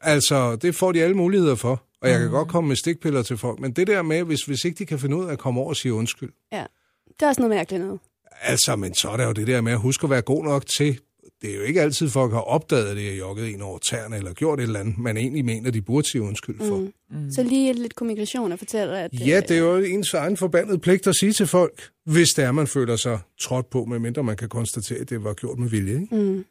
[0.00, 1.82] Altså, det får de alle muligheder for.
[2.02, 3.60] Og jeg kan godt komme med stikpiller til folk.
[3.60, 5.68] Men det der med, hvis, hvis ikke de kan finde ud af at komme over
[5.68, 6.30] og sige undskyld.
[6.52, 6.64] Ja.
[7.08, 8.00] Det er også noget mærkeligt noget.
[8.42, 10.66] Altså, men så er der jo det der med at huske at være god nok
[10.66, 11.00] til.
[11.42, 14.16] Det er jo ikke altid, folk har opdaget, at det er jogget en over tæerne,
[14.16, 16.76] eller gjort et eller andet, man egentlig mener, de burde sige undskyld for.
[16.76, 16.92] Mm.
[17.10, 17.30] Mm.
[17.32, 19.10] Så lige lidt kommunikation og fortælle, at...
[19.12, 22.52] Ja, det er jo ens egen forbandede pligt at sige til folk, hvis det er,
[22.52, 26.00] man føler sig trådt på, medmindre man kan konstatere, at det var gjort med vilje.
[26.00, 26.16] Ikke?
[26.16, 26.44] Mm.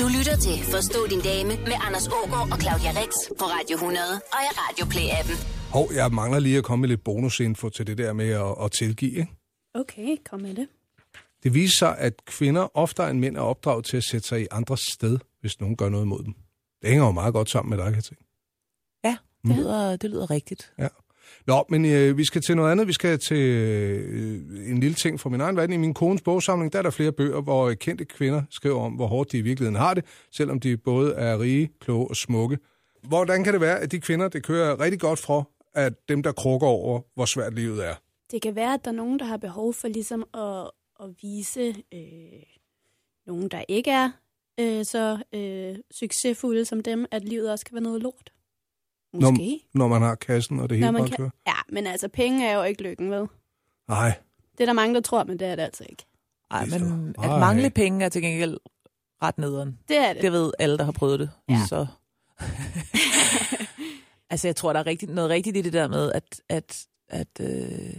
[0.00, 4.04] Du lytter til Forstå din dame med Anders Ågaard og Claudia Rex på Radio 100
[4.34, 5.36] og i Radio Play-appen.
[5.72, 8.72] Hov, jeg mangler lige at komme med lidt bonusinfo til det der med at, at
[8.72, 9.10] tilgive.
[9.10, 9.32] Ikke?
[9.74, 10.68] Okay, kom med det.
[11.42, 14.46] Det viser sig, at kvinder oftere end mænd er opdraget til at sætte sig i
[14.50, 16.34] andres sted, hvis nogen gør noget mod dem.
[16.82, 18.18] Det hænger jo meget godt sammen med dig, Katrin.
[19.04, 19.16] Ja,
[19.46, 20.72] det, lyder, det lyder rigtigt.
[21.46, 22.86] Nå, men øh, vi skal til noget andet.
[22.86, 25.74] Vi skal til øh, en lille ting fra min egen verden.
[25.74, 28.92] I min kones bogsamling, der er der flere bøger, hvor øh, kendte kvinder skriver om,
[28.92, 30.04] hvor hårdt de i virkeligheden har det,
[30.36, 32.58] selvom de både er rige, kloge og smukke.
[33.02, 35.42] Hvordan kan det være, at de kvinder, det kører rigtig godt fra,
[35.74, 37.94] at dem, der krukker over, hvor svært livet er?
[38.30, 41.74] Det kan være, at der er nogen, der har behov for ligesom at, at vise
[41.94, 42.42] øh,
[43.26, 44.10] nogen, der ikke er
[44.60, 48.32] øh, så øh, succesfulde som dem, at livet også kan være noget lort.
[49.12, 49.60] Når, Måske.
[49.74, 51.30] når man har kassen, og det hele Når man bare kan, kører.
[51.46, 53.26] ja, men altså, penge er jo ikke lykken, vel?
[53.88, 54.18] Nej,
[54.52, 56.04] Det er der mange, der tror, men det er det altså ikke.
[56.50, 57.34] Ej, Det står- men Ej.
[57.34, 58.56] at mangle penge er til gengæld
[59.22, 59.78] ret nederen.
[59.88, 60.22] Det er det.
[60.22, 61.30] Det ved alle, der har prøvet det.
[61.48, 61.60] Ja.
[61.68, 61.86] Så.
[64.30, 67.40] altså, jeg tror, der er rigtig, noget rigtigt i det der med, at, at, at,
[67.40, 67.96] øh,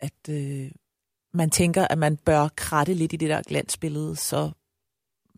[0.00, 0.70] at øh,
[1.34, 4.50] man tænker, at man bør kratte lidt i det der glansbillede, så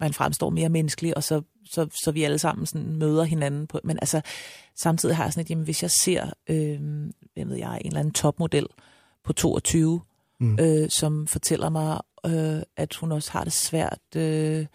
[0.01, 3.67] man fremstår mere menneskelig, og så, så, så vi alle sammen sådan møder hinanden.
[3.67, 4.21] På, men altså,
[4.81, 6.81] samtidig har jeg sådan et, jamen, hvis jeg ser, øh,
[7.35, 8.67] hvem ved jeg, en eller anden topmodel
[9.25, 10.01] på 22,
[10.41, 10.59] Mm.
[10.61, 14.67] øh, som fortæller mig, øh, at hun også har det svært, øh,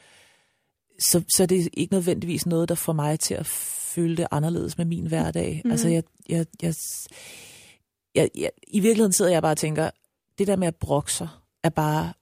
[1.00, 4.78] så, så er det ikke nødvendigvis noget, der får mig til at føle det anderledes
[4.78, 5.62] med min hverdag.
[5.64, 5.72] Mhm.
[5.72, 6.74] Altså, jeg, jeg, jeg,
[8.16, 9.90] jeg, jeg, i virkeligheden sidder jeg bare og tænker,
[10.38, 11.28] det der med at brokke sig,
[11.64, 12.14] er bare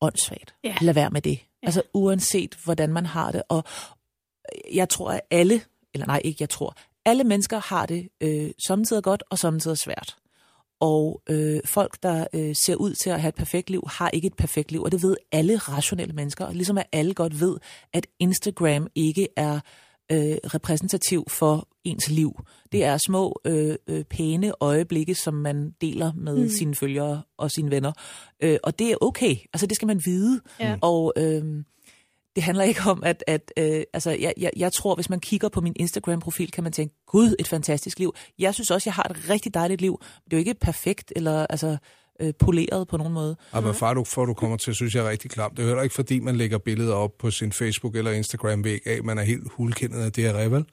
[0.00, 0.54] åndssvagt.
[0.64, 0.74] Ja.
[0.80, 1.38] Lad være med det.
[1.62, 1.66] Ja.
[1.66, 3.42] Altså, uanset hvordan man har det.
[3.48, 3.64] Og
[4.74, 5.60] jeg tror, at alle,
[5.94, 10.16] eller nej, ikke jeg tror, alle mennesker har det øh, samtidig godt og samtidig svært.
[10.80, 14.26] Og øh, folk, der øh, ser ud til at have et perfekt liv, har ikke
[14.26, 14.82] et perfekt liv.
[14.82, 16.44] Og det ved alle rationelle mennesker.
[16.44, 17.56] Og ligesom at alle godt ved,
[17.92, 19.60] at Instagram ikke er
[20.12, 22.44] øh, repræsentativ for ens liv.
[22.72, 26.42] Det er små, øh, øh, pæne øjeblikke, som man deler med Mm.
[26.42, 26.48] mm.
[26.48, 27.92] sine følgere og sine venner.
[28.42, 29.36] Øh, og det er okay.
[29.52, 30.40] Altså, det skal man vide.
[30.60, 30.76] Ja.
[30.80, 31.64] Og øh,
[32.36, 33.24] det handler ikke om, at...
[33.26, 36.72] at øh, altså, jeg, jeg, jeg tror, hvis man kigger på min Instagram-profil, kan man
[36.72, 38.14] tænke, gud, et fantastisk liv.
[38.38, 40.00] Jeg synes også, jeg har et rigtig dejligt liv.
[40.24, 41.76] Det er jo ikke perfekt eller altså,
[42.20, 43.36] øh, poleret på nogen måde.
[43.52, 45.56] Og hvad far du, for du kommer til, synes jeg er rigtig klamt.
[45.56, 49.04] Det er heller ikke, fordi man lægger billeder op på sin Facebook eller Instagram-væg af,
[49.04, 50.64] man er helt hulkendet af det her vel?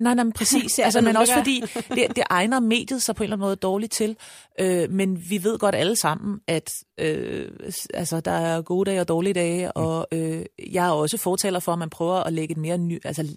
[0.00, 0.78] Nej, nej, men præcis.
[0.86, 3.92] altså, men også fordi, det, det egner mediet sig på en eller anden måde dårligt
[3.92, 4.16] til.
[4.60, 6.70] Øh, men vi ved godt alle sammen, at
[7.00, 7.50] øh,
[7.94, 11.72] altså, der er gode dage og dårlige dage, og øh, jeg er også fortaler for,
[11.72, 13.36] at man prøver at lægge et mere, ny, altså,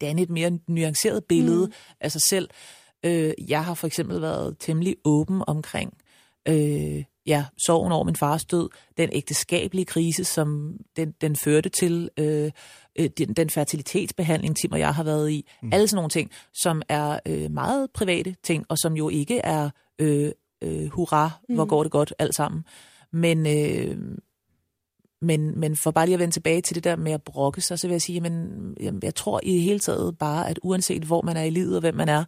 [0.00, 1.72] danne et mere nuanceret billede mm.
[2.00, 2.48] af sig selv.
[3.04, 5.92] Øh, jeg har for eksempel været temmelig åben omkring
[6.48, 12.10] øh, ja, sorgen over min fars død, den ægteskabelige krise, som den, den førte til,
[12.16, 12.50] øh,
[12.98, 15.72] øh, den, den fertilitetsbehandling, Tim og jeg har været i, mm.
[15.72, 19.70] alle sådan nogle ting, som er øh, meget private ting, og som jo ikke er
[19.98, 20.32] øh,
[20.62, 21.54] øh, hurra, mm.
[21.54, 22.64] hvor går det godt alt sammen.
[23.12, 23.98] Men, øh,
[25.22, 27.78] men, men for bare lige at vende tilbage til det der med at brokke sig,
[27.78, 31.02] så vil jeg sige, jamen, jamen, jeg tror i det hele taget bare, at uanset
[31.02, 32.24] hvor man er i livet og hvem man er,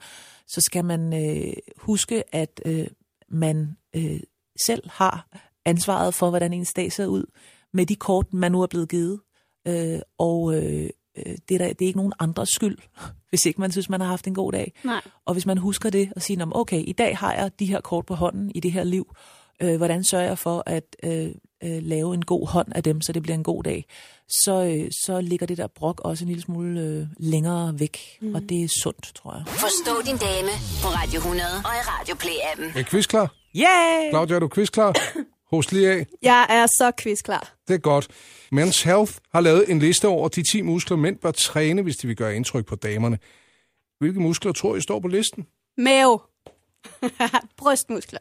[0.47, 2.87] så skal man øh, huske, at øh,
[3.31, 4.21] man øh,
[4.67, 5.29] selv har
[5.65, 7.25] ansvaret for, hvordan ens dag ser ud,
[7.73, 9.21] med de kort, man nu er blevet givet.
[9.69, 12.79] Øh, og øh, øh, det, er der, det er ikke nogen andres skyld,
[13.29, 14.73] hvis ikke man synes, man har haft en god dag.
[14.85, 15.01] Nej.
[15.25, 18.07] Og hvis man husker det og siger, okay, i dag har jeg de her kort
[18.07, 19.15] på hånden i det her liv,
[19.63, 23.13] øh, hvordan sørger jeg for at øh, øh, lave en god hånd af dem, så
[23.13, 23.85] det bliver en god dag,
[24.29, 28.35] så, øh, så ligger det der brok også en lille smule øh, længere væk, mm.
[28.35, 29.43] og det er sundt, tror jeg.
[29.47, 32.79] Forstå din dame på Radio 100 og i Radio Play-appen.
[32.79, 33.35] Er quiz klar?
[33.57, 34.11] Yay!
[34.11, 34.95] Claudia, er du quiz klar?
[35.51, 36.07] Hos lige af.
[36.23, 37.55] Jeg er så quizklar.
[37.69, 38.09] Det er godt.
[38.55, 42.07] Men's Health har lavet en liste over de 10 muskler, mænd bør træne, hvis de
[42.07, 43.19] vil gøre indtryk på damerne.
[43.99, 45.47] Hvilke muskler tror I står på listen?
[45.77, 46.21] Mave.
[47.59, 48.21] Brystmuskler.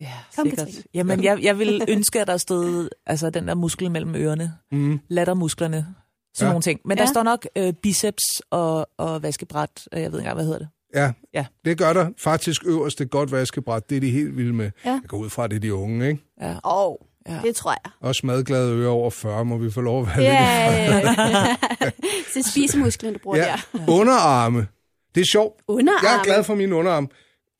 [0.00, 0.66] Ja, Kom, sikkert.
[0.66, 0.84] Katrine.
[0.94, 4.52] Jamen, jeg, jeg vil ønske, at der stod altså, den der muskel mellem ørerne.
[4.72, 5.00] Mm.
[5.08, 5.86] Lattermusklerne.
[6.34, 6.52] Sådan Ja.
[6.52, 6.80] nogle ting.
[6.84, 7.04] Men Ja.
[7.04, 9.70] der står nok øh, biceps og, og vaskebræt.
[9.92, 10.68] Jeg ved ikke engang, hvad hedder det.
[10.94, 11.46] Ja, Ja.
[11.64, 13.90] det gør der faktisk øverst et godt vaskebræt.
[13.90, 14.70] Det er de helt vilde med.
[14.84, 14.90] Ja.
[14.90, 16.22] Jeg går ud fra, at det er de unge, ikke?
[16.40, 16.50] Ja.
[16.52, 16.96] Åh, oh,
[17.28, 17.40] Ja.
[17.44, 17.90] det tror jeg.
[18.00, 21.04] Også madglade ører over 40, må vi få lov at være Ja, lidt.
[21.18, 21.56] ja, ja.
[22.34, 23.78] det er spisemusklen, du bruger Ja, der.
[23.88, 24.66] underarme.
[25.14, 25.60] Det er sjovt.
[25.68, 26.08] Underarme.
[26.08, 27.08] Jeg er glad for mine underarme.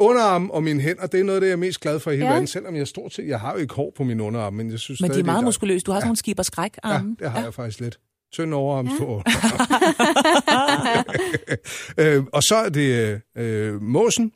[0.01, 2.15] Underarm og mine hænder, det er noget af det, jeg er mest glad for i
[2.15, 2.33] hele Ja.
[2.33, 2.47] verden.
[2.47, 5.01] Selvom jeg stort set, jeg har jo ikke hår på mine underarme, men jeg synes
[5.01, 5.85] Men de er meget muskuløse.
[5.85, 7.17] Du har sådan nogle skib og skræk Ja, arme.
[7.19, 8.01] det har jeg faktisk lidt.
[8.33, 8.97] Tynd overarm, ja.
[8.97, 9.23] stor
[12.03, 14.33] øh, Og så er det øh, måsen.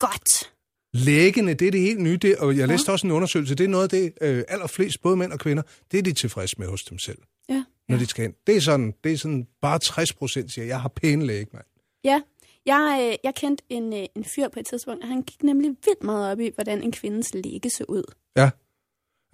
[0.00, 0.52] Godt.
[0.94, 2.16] Læggene, det er det helt nye.
[2.16, 3.54] Det, og jeg læste også en undersøgelse.
[3.54, 6.56] Det er noget af det, øh, allerflest, både mænd og kvinder, det er de tilfredse
[6.58, 7.64] med hos dem selv, Ja.
[7.88, 8.34] når de skal ind.
[8.46, 11.64] Det er sådan, det er sådan bare 60 procent siger, jeg har pæne læg, mand.
[12.04, 12.20] Ja,
[12.66, 15.70] jeg, øh, jeg kendte en, øh, en fyr på et tidspunkt, og han gik nemlig
[15.70, 18.02] vildt meget op i, hvordan en kvindes læge så ud.
[18.36, 18.50] Ja.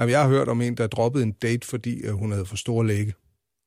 [0.00, 2.56] Jamen, jeg har hørt om en, der droppede en date, fordi øh, hun havde for
[2.56, 3.14] store læge.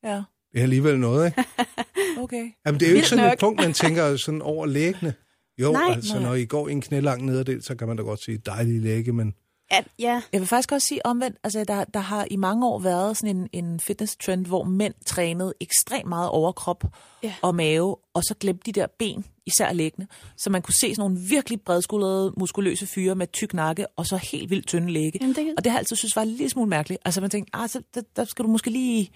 [0.04, 0.16] Ja,
[0.54, 1.44] Det er alligevel noget, ikke?
[2.24, 2.52] okay.
[2.66, 3.34] Jamen, det er jo ikke sådan nok.
[3.34, 5.14] et punkt, man tænker sådan over læggene.
[5.62, 5.92] Jo, Nej.
[5.96, 6.24] altså, Nej.
[6.24, 9.12] når I går i en knælang nederdel, så kan man da godt sige, dejlige læge,
[9.12, 9.34] men
[9.72, 10.22] Ja, ja.
[10.34, 13.36] Jeg vil faktisk også sige omvendt, altså der, der har i mange år været sådan
[13.38, 16.84] en, en fitness-trend, hvor mænd trænede ekstremt meget overkrop
[17.24, 17.34] Ja.
[17.42, 20.08] og mave, og så glemte de der ben, især læggene.
[20.38, 24.18] Så man kunne se sådan nogle virkelig bredskuldrede, muskuløse fyre med tyk nakke, og så
[24.18, 25.20] helt vildt tynde lægge.
[25.22, 27.02] Jamen, det, Og det har jeg altid synes var en lille smule mærkeligt.
[27.06, 29.10] Altså man tænkte, ah, så, der, der skal du måske lige,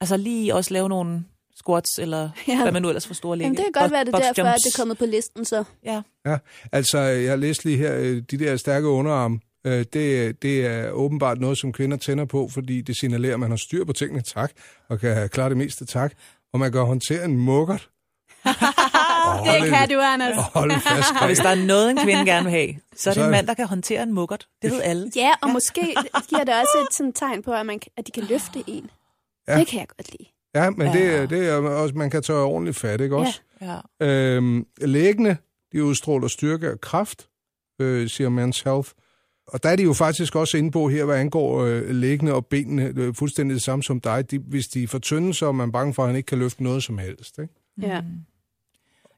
[0.00, 1.24] altså lige også lave nogle
[1.56, 2.62] squats, eller Ja.
[2.62, 3.46] hvad man nu ellers får store lægge.
[3.46, 4.62] jamen, det kan godt Box- være, det er derfor, at jumps.
[4.62, 5.64] det er kommet på listen, så.
[5.84, 6.02] Ja.
[6.26, 6.38] Ja,
[6.72, 11.40] altså jeg læste lige her, øh, de der stærke underarm, øh, det, det er åbenbart
[11.40, 14.52] noget, som kvinder tænder på, fordi det signalerer, at man har styr på tingene, tak,
[14.88, 16.12] og kan klare det meste, tak.
[16.52, 17.88] Og man kan håndtere en mukkert.
[19.38, 20.36] Det kan du, Anders.
[20.54, 23.20] Hold fast, Og hvis der er noget, en kvinde gerne vil have, så er det
[23.20, 24.46] er en det- mand, der kan håndtere en mukkert.
[24.62, 25.10] Det ved alle.
[25.16, 25.80] Ja, og måske
[26.28, 28.90] giver det også et sådan tegn på, at, man, at de kan løfte en.
[29.48, 29.52] Ja.
[29.52, 29.58] Ja.
[29.58, 30.28] Det kan jeg godt lide.
[30.54, 31.22] Ja, men det, Ja.
[31.22, 33.40] er- det er også, man kan tage ordentligt fat, ikke også?
[33.60, 33.76] Ja.
[34.06, 35.36] Øhm, læggene,
[35.72, 37.28] de udstråler styrke og kraft,
[37.80, 38.90] øh, siger Men's Health.
[39.48, 42.46] Og der er de jo faktisk også inde på her, hvad angår øh, læggene og
[42.46, 44.30] benene, øh, fuldstændig det samme som dig.
[44.30, 46.38] De, hvis de er for tynde, så er man bange for, at han ikke kan
[46.38, 47.38] løfte noget som helst.
[47.38, 47.54] Ikke?
[47.82, 48.00] Ja.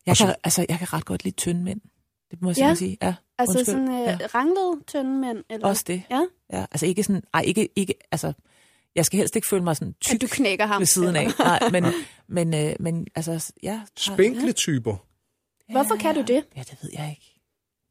[0.07, 1.81] Jeg så- kan, altså, jeg kan ret godt lide tynde mænd.
[2.31, 2.75] Det må jeg Ja.
[2.75, 2.97] sige.
[3.03, 3.75] Ja, Altså undskyld.
[3.75, 4.27] sådan øh, ja.
[4.35, 5.45] ranglede tynde mænd?
[5.51, 5.67] Eller?
[5.69, 6.03] Også det.
[6.11, 8.33] Ja, Ja, altså ikke sådan, ej, ikke, ikke, altså,
[8.95, 10.81] jeg skal helst ikke føle mig sådan tyk at du knækker ham.
[10.81, 11.29] ved siden af.
[11.39, 11.85] Nej, men,
[12.53, 13.81] men, øh, men altså, ja.
[13.97, 14.97] Spinkle typer.
[15.73, 16.45] Hvorfor kan du det?
[16.57, 17.41] Ja, det ved jeg ikke.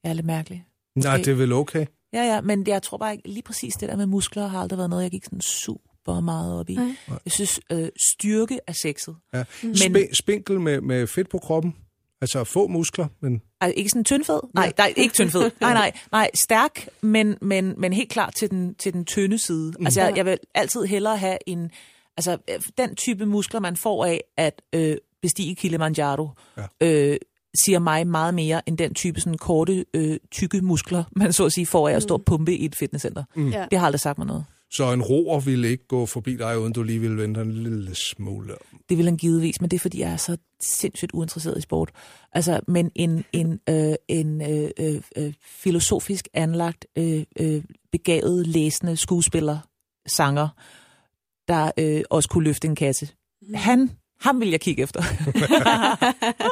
[0.03, 0.65] Jeg er lidt mærkelig.
[0.95, 1.85] Nej, det er vel okay.
[2.13, 4.77] Ja, ja, men jeg tror bare ikke, lige præcis det der med muskler har aldrig
[4.77, 6.75] været noget, jeg gik sådan super meget op i.
[6.75, 6.95] Nej.
[7.25, 9.15] Jeg synes, øh, styrke er sexet.
[9.33, 9.43] Ja.
[9.63, 11.75] Men- Sp- spinkel med, med fedt på kroppen.
[12.21, 14.39] Altså få muskler, men Ej, ikke sådan tyndfed?
[14.53, 15.51] Nej, nej, ikke tyndfed.
[15.61, 19.73] Nej, nej, nej, stærk, men, men, men helt klart til den, til den tynde side.
[19.79, 19.85] Mm.
[19.85, 21.71] Altså, jeg, jeg vil altid hellere have en,
[22.17, 22.37] altså,
[22.77, 26.87] den type muskler, man får af at øh, bestige Kilimanjaro, Ja.
[26.87, 27.17] øh,
[27.65, 31.51] siger mig meget mere end den type sådan korte, øh, tykke muskler, man så at
[31.53, 33.23] sige får af at stå og pumpe i et fitnesscenter.
[33.37, 33.65] Ja.
[33.71, 34.45] Det har aldrig sagt mig noget.
[34.71, 37.95] Så en roer ville ikke gå forbi dig, uden du lige ville vente en lille
[37.95, 38.55] smule.
[38.89, 41.91] Det vil han givetvis, men det er, fordi jeg er så sindssygt uinteresseret i sport.
[42.31, 48.97] Altså, men en, en, øh, en øh, øh, øh, filosofisk anlagt, øh, øh, begavet, læsende
[48.97, 49.57] skuespiller,
[50.07, 50.47] sanger,
[51.47, 53.09] der øh, også kunne løfte en kasse.
[53.53, 55.01] Han, ham vil jeg kigge efter.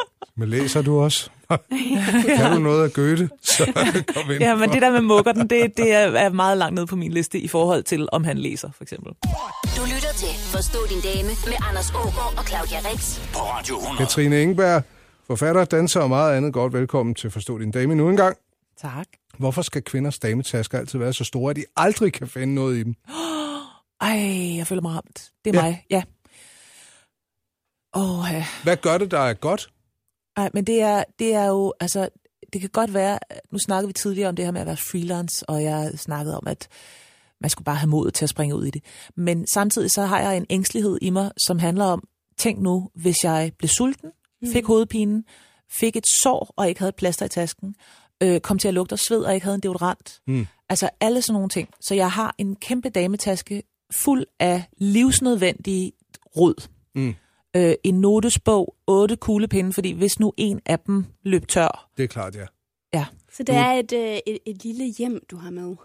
[0.38, 1.30] Men læser du også?
[2.38, 3.30] kan du noget af Goethe?
[3.42, 3.66] Så
[4.14, 6.96] kom ind ja, men det der med muggerten, det, det er, meget langt nede på
[6.96, 9.14] min liste i forhold til, om han læser, for eksempel.
[9.78, 13.20] Du lytter til Forstå din dame med Anders Ågaard og Claudia Rex.
[13.34, 13.98] På Radio 100.
[13.98, 14.84] Katrine Ingberg,
[15.28, 16.74] forfatter, danser og meget andet godt.
[16.74, 18.38] Velkommen til Forstå din dame nu engang.
[18.82, 19.08] Tak.
[19.38, 22.84] Hvorfor skal kvinders dametasker altid være så store, at de aldrig kan finde noget i
[22.84, 22.96] dem?
[24.02, 25.32] Ej, jeg føler mig ramt.
[25.46, 25.66] Det er Ja.
[25.66, 25.72] ja.
[25.72, 26.04] mig, ja.
[27.96, 28.46] Åh, ja.
[28.64, 29.70] Hvad gør det, der er godt?
[30.38, 32.10] Ej, men det er, det er jo, altså,
[32.54, 33.20] det kan godt være,
[33.52, 36.48] nu snakkede vi tidligere om det her med at være freelance, og jeg snakkede om,
[36.48, 36.68] at
[37.42, 38.84] man skulle bare have mod til at springe ud i det.
[39.16, 43.16] Men samtidig så har jeg en ængstelighed i mig, som handler om, tænk nu, hvis
[43.24, 44.12] jeg blev sulten,
[44.54, 45.26] fik hovedpinen,
[45.80, 47.76] fik et sår og ikke havde et plaster i tasken,
[48.24, 50.20] øh, kom til at lugte af sved og ikke havde en deodorant.
[50.28, 50.48] Mm.
[50.70, 51.70] Altså alle sådan nogle ting.
[51.82, 53.64] Så jeg har en kæmpe dametaske
[53.96, 55.92] fuld af livsnødvendige
[56.38, 56.68] rod.
[56.96, 57.16] Mm.
[57.56, 62.08] Øh, en notesbog, otte kuglepinde, fordi hvis nu en af dem løb tør, Det er
[62.08, 62.46] klart, ja.
[62.94, 63.06] ja.
[63.34, 65.76] Så det er et, øh, et, et lille hjem, du har med.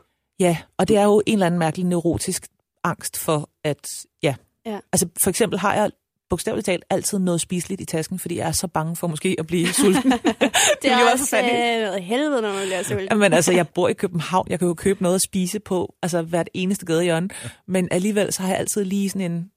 [0.41, 2.47] Ja, og det er jo en eller anden mærkelig neurotisk
[2.85, 4.35] angst for, at ja.
[4.67, 4.79] Ja.
[4.93, 5.91] Altså for eksempel har jeg
[6.31, 9.47] bogstaveligt talt altid noget spiseligt i tasken, fordi jeg er så bange for måske at
[9.47, 10.13] blive sulten.
[10.83, 13.09] Det er også øh, noget helvede, når man bliver sulten.
[13.11, 16.23] Jamen altså, jeg bor i København, jeg kan jo købe noget at spise på, altså
[16.23, 17.29] hvert eneste gadehjørne,
[17.67, 19.51] men alligevel så har jeg altid lige sådan en,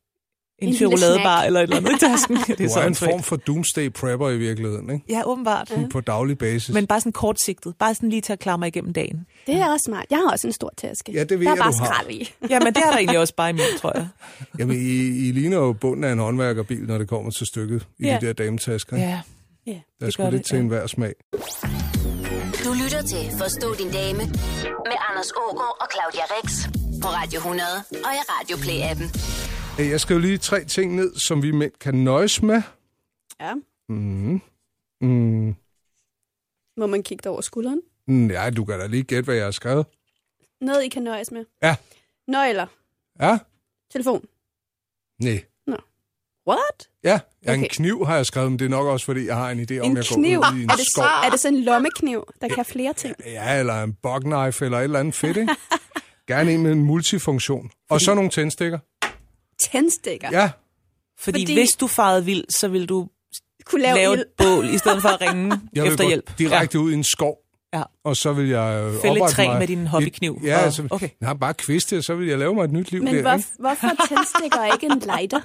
[0.62, 2.38] en, En chokoladebar eller et eller andet i tasken.
[2.47, 5.06] Det Du er så er en form for doomsday prepper i virkeligheden, ikke?
[5.10, 5.71] Ja, åbenbart.
[5.91, 6.74] På daglig basis.
[6.74, 7.74] Men bare sådan kortsigtet.
[7.80, 9.26] Bare sådan lige til at klare mig igennem dagen.
[9.47, 10.06] Det er også smart.
[10.10, 11.12] Jeg har også en stor taske.
[11.12, 12.34] Ja, det ved der er jeg, bare du skrald i.
[12.50, 14.08] Jamen, det er der egentlig også bare i min, tror jeg.
[14.60, 18.06] Jamen, I, I ligner jo bunden af en håndværkerbil, når det kommer til stykket i
[18.08, 18.17] Ja.
[18.21, 18.95] de der dametasker.
[18.95, 19.08] ikke?
[19.10, 19.21] Ja,
[19.67, 19.80] Ja.
[20.00, 20.62] Der er sgu lidt det, til ja.
[20.62, 21.13] enhver smag.
[22.65, 24.17] Du lytter til Forstå din dame
[24.89, 26.52] med Anders Ågaard og Claudia Rex
[27.02, 29.08] på Radio 100 og i Radio Play-appen.
[29.78, 32.62] Hey, Jeg skrev lige tre ting ned, som vi mænd kan nøjes med.
[33.40, 33.54] Ja.
[33.90, 34.42] Mm.
[35.02, 35.56] Mm.
[36.78, 37.82] Må man kigge dig over skulderen?
[38.08, 39.86] Mm, Ja, du kan da lige gætte, hvad jeg har skrevet.
[40.62, 41.46] Noget, I kan nøjes med.
[41.64, 41.76] Ja.
[42.28, 42.68] Nøgler.
[43.22, 43.38] Ja?
[43.92, 44.26] Telefon.
[45.22, 45.44] Nej.
[46.48, 46.90] What?
[47.04, 47.68] Ja, ja en Okay.
[47.70, 49.92] kniv har jeg skrevet, men det er nok også, fordi jeg har en idé om,
[49.92, 50.40] En jeg kniv?
[50.42, 51.04] går ud i en Er det, skov.
[51.26, 53.16] er det sådan en lommekniv, der kan flere ting?
[53.26, 55.56] Ja, eller en bugknife, eller et eller andet fedt, ikke?
[56.28, 57.72] Gerne en med en multifunktion.
[57.90, 58.80] Og så nogle tændstikker.
[59.63, 60.30] Tændstikker.
[60.32, 60.52] Ja,
[61.19, 63.08] Fordi, Fordi- hvis du farede vild, så vil du
[63.65, 64.19] Kunne lave, lave ild.
[64.21, 66.38] et bål, i stedet for at ringe jeg vil efter gå hjælp.
[66.39, 67.38] direkte ud i en skov.
[67.74, 67.84] Ja.
[68.04, 70.58] Og så vil jeg øh, Fælde et oprette træ mig med din hobbykniv, Et, ja,
[70.58, 71.10] og- altså, okay.
[71.21, 73.32] har bare kviste, og så vil jeg lave mig et nyt liv Men der, hvor,
[73.34, 73.47] ikke?
[73.60, 75.39] hvorfor tændstikker ikke en lighter?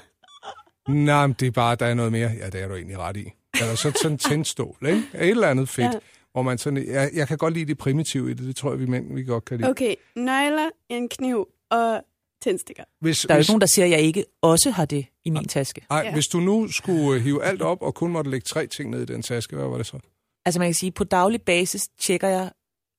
[0.93, 2.31] Nej, men det er bare, der er noget mere.
[2.41, 3.33] Ja, det er du egentlig ret i.
[3.61, 5.03] Eller så sådan en tændstål, ikke?
[5.15, 5.85] Et eller andet fedt.
[5.87, 5.91] Ja.
[5.93, 5.99] Ja.
[6.33, 8.47] Hvor man sådan, jeg, jeg kan godt lide det primitive i det.
[8.47, 9.71] Det tror jeg, vi mænd vi godt kan lide.
[9.71, 12.01] Okay, nøgler, en kniv og
[12.43, 12.85] tændstikker.
[13.01, 15.31] Hvis, Der er jo hvis, nogen, der siger, at jeg ikke også har det i
[15.31, 15.81] min taske.
[15.91, 16.13] ej, Ja.
[16.13, 19.03] hvis du nu skulle øh, hive alt op, og kun måtte lægge tre ting ned
[19.03, 19.99] i den taske, hvad var det så?
[20.45, 22.51] Altså man kan sige, på daglig basis tjekker jeg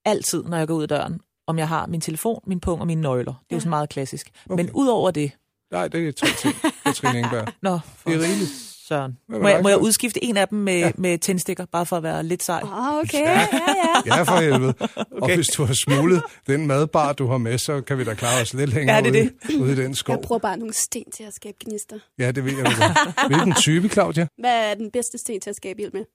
[0.05, 2.87] altid, når jeg går ud af døren, om jeg har min telefon, min pung og
[2.87, 3.33] mine nøgler.
[3.33, 4.29] Det er jo sådan meget klassisk.
[4.49, 4.63] Okay.
[4.63, 5.31] Men ud over det,
[5.71, 7.47] Nej, det er tre ting, Katrine Engberg.
[7.61, 8.76] nå, for Det er rigeligt.
[8.87, 9.17] Søren.
[9.29, 10.91] Må jeg, må jeg udskifte en af dem med, ja.
[10.97, 12.61] med tændstikker, bare for at være lidt sej?
[12.63, 14.15] Åh, oh, okay, ja, ja.
[14.15, 14.73] Ja, for helvede.
[14.79, 14.97] okay.
[15.21, 18.41] Og hvis du har smuglet den madbar, du har med, så kan vi da klare
[18.41, 20.13] os lidt længere Ja, det ude, ude i den skov.
[20.15, 21.99] Jeg bruger bare nogle sten til at skabe gnister.
[22.19, 23.27] Ja, det ved jeg godt.
[23.27, 24.27] Hvilken type, Claudia?
[24.39, 26.05] Hvad er den bedste sten til at skabe ild med?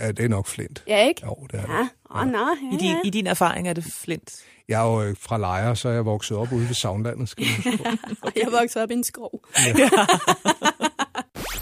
[0.00, 0.82] Ja, det er nok flint.
[0.86, 1.22] Ja, ikke?
[1.24, 1.72] Jo, det er det.
[1.72, 3.00] Ja, åh, oh, nå, ja, I din, ja.
[3.04, 4.30] I din erfaring er det flint.
[4.68, 7.28] Jeg er jo øh, fra Lejre, så er jeg vokset op ude ved Savnlandet.
[7.28, 8.30] Skal huske på.
[8.36, 9.30] Jeg voksede op i en skov.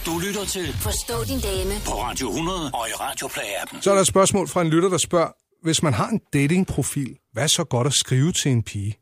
[0.06, 3.80] Du lytter til Forstå din dame på Radio 100 og i Radio Play-appen.
[3.82, 5.30] så er der et spørgsmål fra en lytter, der spørger,
[5.62, 8.98] hvis man har en datingprofil, hvad er så godt at skrive til en pige?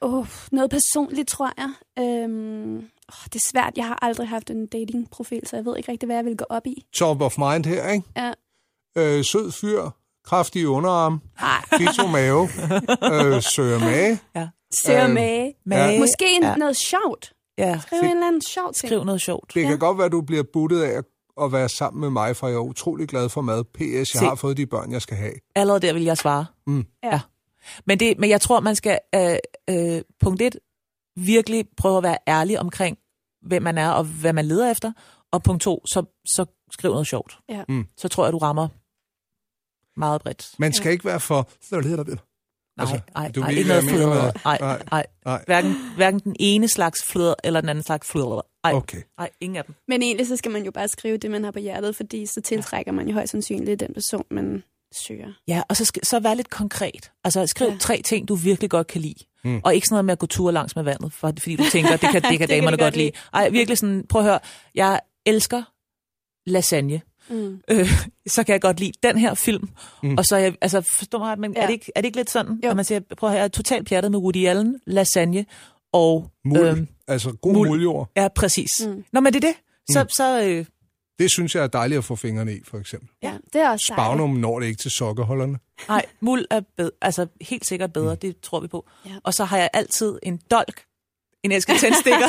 [0.00, 1.70] Oh, noget personligt, tror jeg.
[2.04, 2.76] Øhm,
[3.08, 3.72] oh, det er svært.
[3.76, 6.44] Jeg har aldrig haft en datingprofil, så jeg ved ikke rigtig, hvad jeg vil gå
[6.50, 6.84] op i.
[6.94, 8.06] Top of mind her, ikke?
[8.16, 8.32] Ja.
[8.98, 9.90] Øh, sød fyr,
[10.24, 11.20] kraftig underarm,
[11.72, 12.42] keto mave,
[13.12, 14.18] øh, søger mage.
[14.84, 15.52] søger Øhm, med.
[15.66, 15.98] Mage.
[16.00, 16.56] Måske en, Ja.
[16.56, 17.32] noget sjovt.
[17.58, 18.88] Ja, Skriv en eller anden sjov ting.
[18.88, 19.54] skriv noget sjovt.
[19.54, 19.78] Det kan Ja.
[19.78, 21.00] godt være, at du bliver buttet af
[21.42, 23.64] at være sammen med mig, for jeg er utrolig glad for mad.
[23.64, 24.18] PS, jeg Se.
[24.18, 25.32] har fået de børn, jeg skal have.
[25.54, 26.46] Allerede der vil jeg svare.
[26.66, 26.84] Mm.
[27.04, 27.20] Ja.
[27.86, 29.36] Men, det, men jeg tror, man skal, øh,
[29.70, 30.56] øh, punkt et,
[31.16, 32.98] virkelig prøve at være ærlig omkring,
[33.42, 34.92] hvem man er og hvad man leder efter.
[35.32, 37.38] Og punkt to, så, så skriv noget sjovt.
[37.48, 37.64] Ja.
[37.68, 37.84] Mm.
[37.96, 38.68] Så tror jeg, du rammer
[39.96, 40.50] meget bredt.
[40.58, 41.48] Man skal ikke være for...
[42.76, 43.84] Nej, Altså, nej, du nej, ved, ikke noget
[44.20, 44.32] hvad?
[44.44, 44.58] Nej,
[44.90, 45.42] Nej, nej.
[45.46, 48.40] Hverken, hverken den ene slags flødder eller den anden slags flødder.
[48.64, 49.02] Nej, Okay.
[49.18, 49.74] nej, ingen af dem.
[49.88, 52.40] Men egentlig så skal man jo bare skrive det, man har på hjertet, fordi så
[52.40, 54.62] tiltrækker man jo højst sandsynligt den person, man
[55.06, 55.32] søger.
[55.48, 57.10] Ja, og så, skal, så vær lidt konkret.
[57.24, 57.76] Altså skriv ja.
[57.80, 59.24] Tre ting, du virkelig godt kan lide.
[59.44, 59.60] Mm.
[59.64, 61.90] Og ikke sådan noget med at gå tur langs med vandet, for, fordi du tænker,
[61.90, 63.10] det kan, det kan kan damerne de godt godt lide.
[63.34, 64.38] Ej, virkelig sådan, prøv at høre,
[64.74, 65.62] jeg elsker
[66.46, 67.00] lasagne.
[67.30, 67.60] Mm.
[67.70, 67.88] Øh,
[68.26, 69.68] så kan jeg godt lide den her film.
[70.02, 70.18] Mm.
[70.18, 71.62] Og så jeg, altså forstår mig, men ja.
[71.62, 72.70] Er, det ikke, er det ikke lidt sådan, Jo.
[72.70, 75.46] at man siger, prøv at høre, jeg er totalt pjattet med Woody Allen, lasagne
[75.92, 76.30] og...
[76.44, 76.60] Muld.
[76.68, 77.68] øhm, altså god muld.
[77.68, 78.10] muljord.
[78.16, 78.70] ja, præcis.
[78.86, 79.04] Mm.
[79.12, 79.56] Nå, men det er det.
[79.90, 80.04] Så, Mm.
[80.04, 80.08] mm.
[80.16, 80.64] så øh,
[81.18, 83.08] Det synes jeg er dejligt at få fingrene i, for eksempel.
[83.22, 84.06] Ja, det er også dejligt.
[84.08, 85.58] Spagnum når det ikke til sokkeholderne.
[85.88, 88.18] nej, muld er bedre, altså helt sikkert bedre, mm.
[88.20, 88.86] det tror vi på.
[89.06, 89.10] Ja.
[89.24, 90.82] Og så har jeg altid en dolk,
[91.44, 92.26] en æske tændstikker.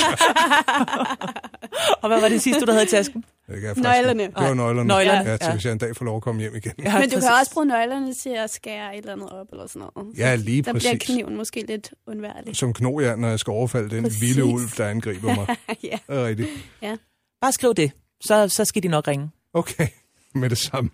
[2.01, 3.21] og hvad var det sidste, du havde i tasken?
[3.47, 4.23] Det kan jeg faktisk Nøglerne.
[4.23, 4.35] ikke.
[4.39, 4.87] Det var nøglerne.
[4.87, 5.51] Nøglerne, Ja, til ja.
[5.53, 6.71] hvis jeg en dag får lov at komme hjem igen.
[6.83, 9.67] Ja, Men du kan også bruge nøglerne til at skære et eller andet op, eller
[9.67, 10.17] sådan noget.
[10.17, 11.05] Ja, lige Der bliver præcis.
[11.15, 12.55] kniven måske lidt undværlig.
[12.55, 14.21] Som knogjern, når jeg skal overfalde den Præcis.
[14.21, 15.47] vilde ulv, der angriber mig.
[15.83, 15.97] ja.
[16.07, 16.49] Det er rigtigt.
[17.41, 17.91] Bare skriv det,
[18.21, 19.29] så, så skal de nok ringe.
[19.53, 19.87] Okay,
[20.35, 20.89] med det samme.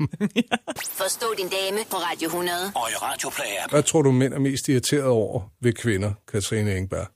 [0.91, 2.57] Forstå din dame på Radio 100.
[2.75, 3.69] Og i Radioplay-appen.
[3.69, 7.07] Hvad tror du, mænd er mest irriteret over ved kvinder, Katrine Engberg?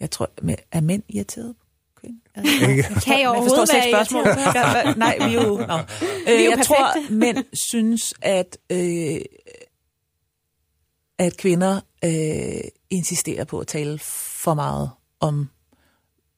[0.00, 0.30] Jeg tror,
[0.72, 1.64] er mænd irriteret på
[2.00, 2.68] kvinder?
[2.70, 2.82] Ikke?
[3.04, 4.84] Kan Jeg overhovedet slet være irriteret?
[4.86, 5.56] Ja, Nej, vi er jo...
[5.56, 5.78] Nå.
[6.28, 9.20] Øh, jo jeg tror, mænd synes, at, øh,
[11.18, 13.98] at kvinder øh, insisterer på at tale
[14.42, 15.50] for meget om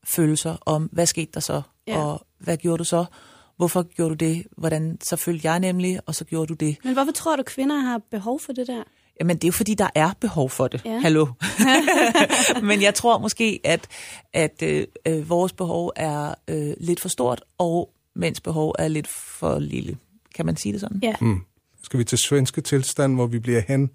[0.05, 1.99] følelser, om hvad skete der så, Ja.
[1.99, 3.05] og hvad gjorde du så?
[3.57, 4.47] Hvorfor gjorde du det?
[4.57, 6.77] Hvordan så følte jeg nemlig, og så gjorde du det.
[6.85, 8.83] Men hvorfor tror du, kvinder har behov for det der?
[9.21, 10.83] Jamen, det er jo fordi, der er behov for det.
[10.85, 10.99] Ja.
[10.99, 11.27] Hallo.
[12.69, 13.89] Men jeg tror måske, at,
[14.33, 19.09] at øh, øh, vores behov er øh, lidt for stort, og mænds behov er lidt
[19.09, 19.97] for lille.
[20.35, 21.01] Kan man sige det sådan?
[21.03, 21.15] Ja.
[21.83, 23.91] Skal vi til svenske tilstand, hvor vi bliver hen?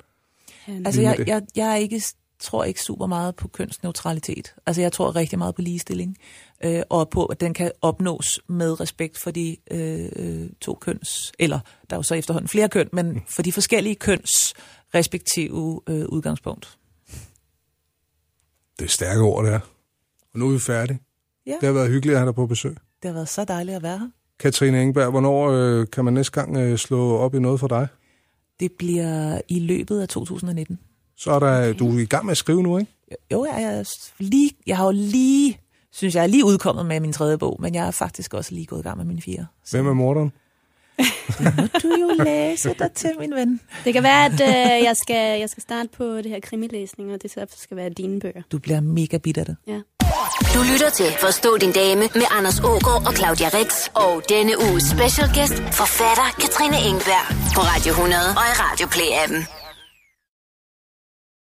[0.67, 2.01] Altså, jeg, jeg, jeg er ikke,
[2.39, 4.55] tror ikke super meget på kønsneutralitet.
[4.65, 6.17] Altså, jeg tror rigtig meget på ligestilling,
[6.63, 11.59] øh, og på, at den kan opnås med respekt for de øh, to køns, eller
[11.89, 14.53] der er jo så efterhånden flere køn, men for de forskellige køns
[14.95, 16.77] respektive øh, udgangspunkt.
[18.79, 19.59] Det er stærke ord, det er.
[20.33, 20.99] Og nu er vi færdige.
[21.45, 21.51] Ja.
[21.51, 22.71] Det har været hyggeligt at have dig på besøg.
[22.71, 24.09] Det har været så dejligt at være her.
[24.39, 27.87] Katrine Engberg, hvornår øh, kan man næste gang øh, slå op i noget for dig?
[28.59, 30.79] Det bliver i løbet af 2019.
[31.17, 31.79] Så er der, okay.
[31.79, 32.91] du er i gang med at skrive nu, ikke?
[33.31, 33.83] Jo, jeg, er
[34.19, 35.59] lige, jeg har jo lige,
[35.91, 38.65] synes jeg, er lige udkommet med min tredje bog, men jeg er faktisk også lige
[38.65, 39.47] gået i gang med min fjerde.
[39.65, 40.31] Så Hvem er morderen?
[41.39, 43.59] må du jo læse dig til, min ven.
[43.85, 47.21] Det kan være, at øh, jeg, skal, jeg skal starte på det her krimilæsning, og
[47.21, 48.41] det så skal være dine bøger.
[48.51, 49.57] Du bliver mega bitter det.
[49.67, 49.81] Ja.
[50.53, 53.69] Du lytter til Forstå din dame med Anders Ågaard og Claudia Rex.
[53.93, 57.25] Og denne uges special guest, forfatter Katrine Engberg.
[57.55, 59.66] På Radio 100 og i Radioplay-appen.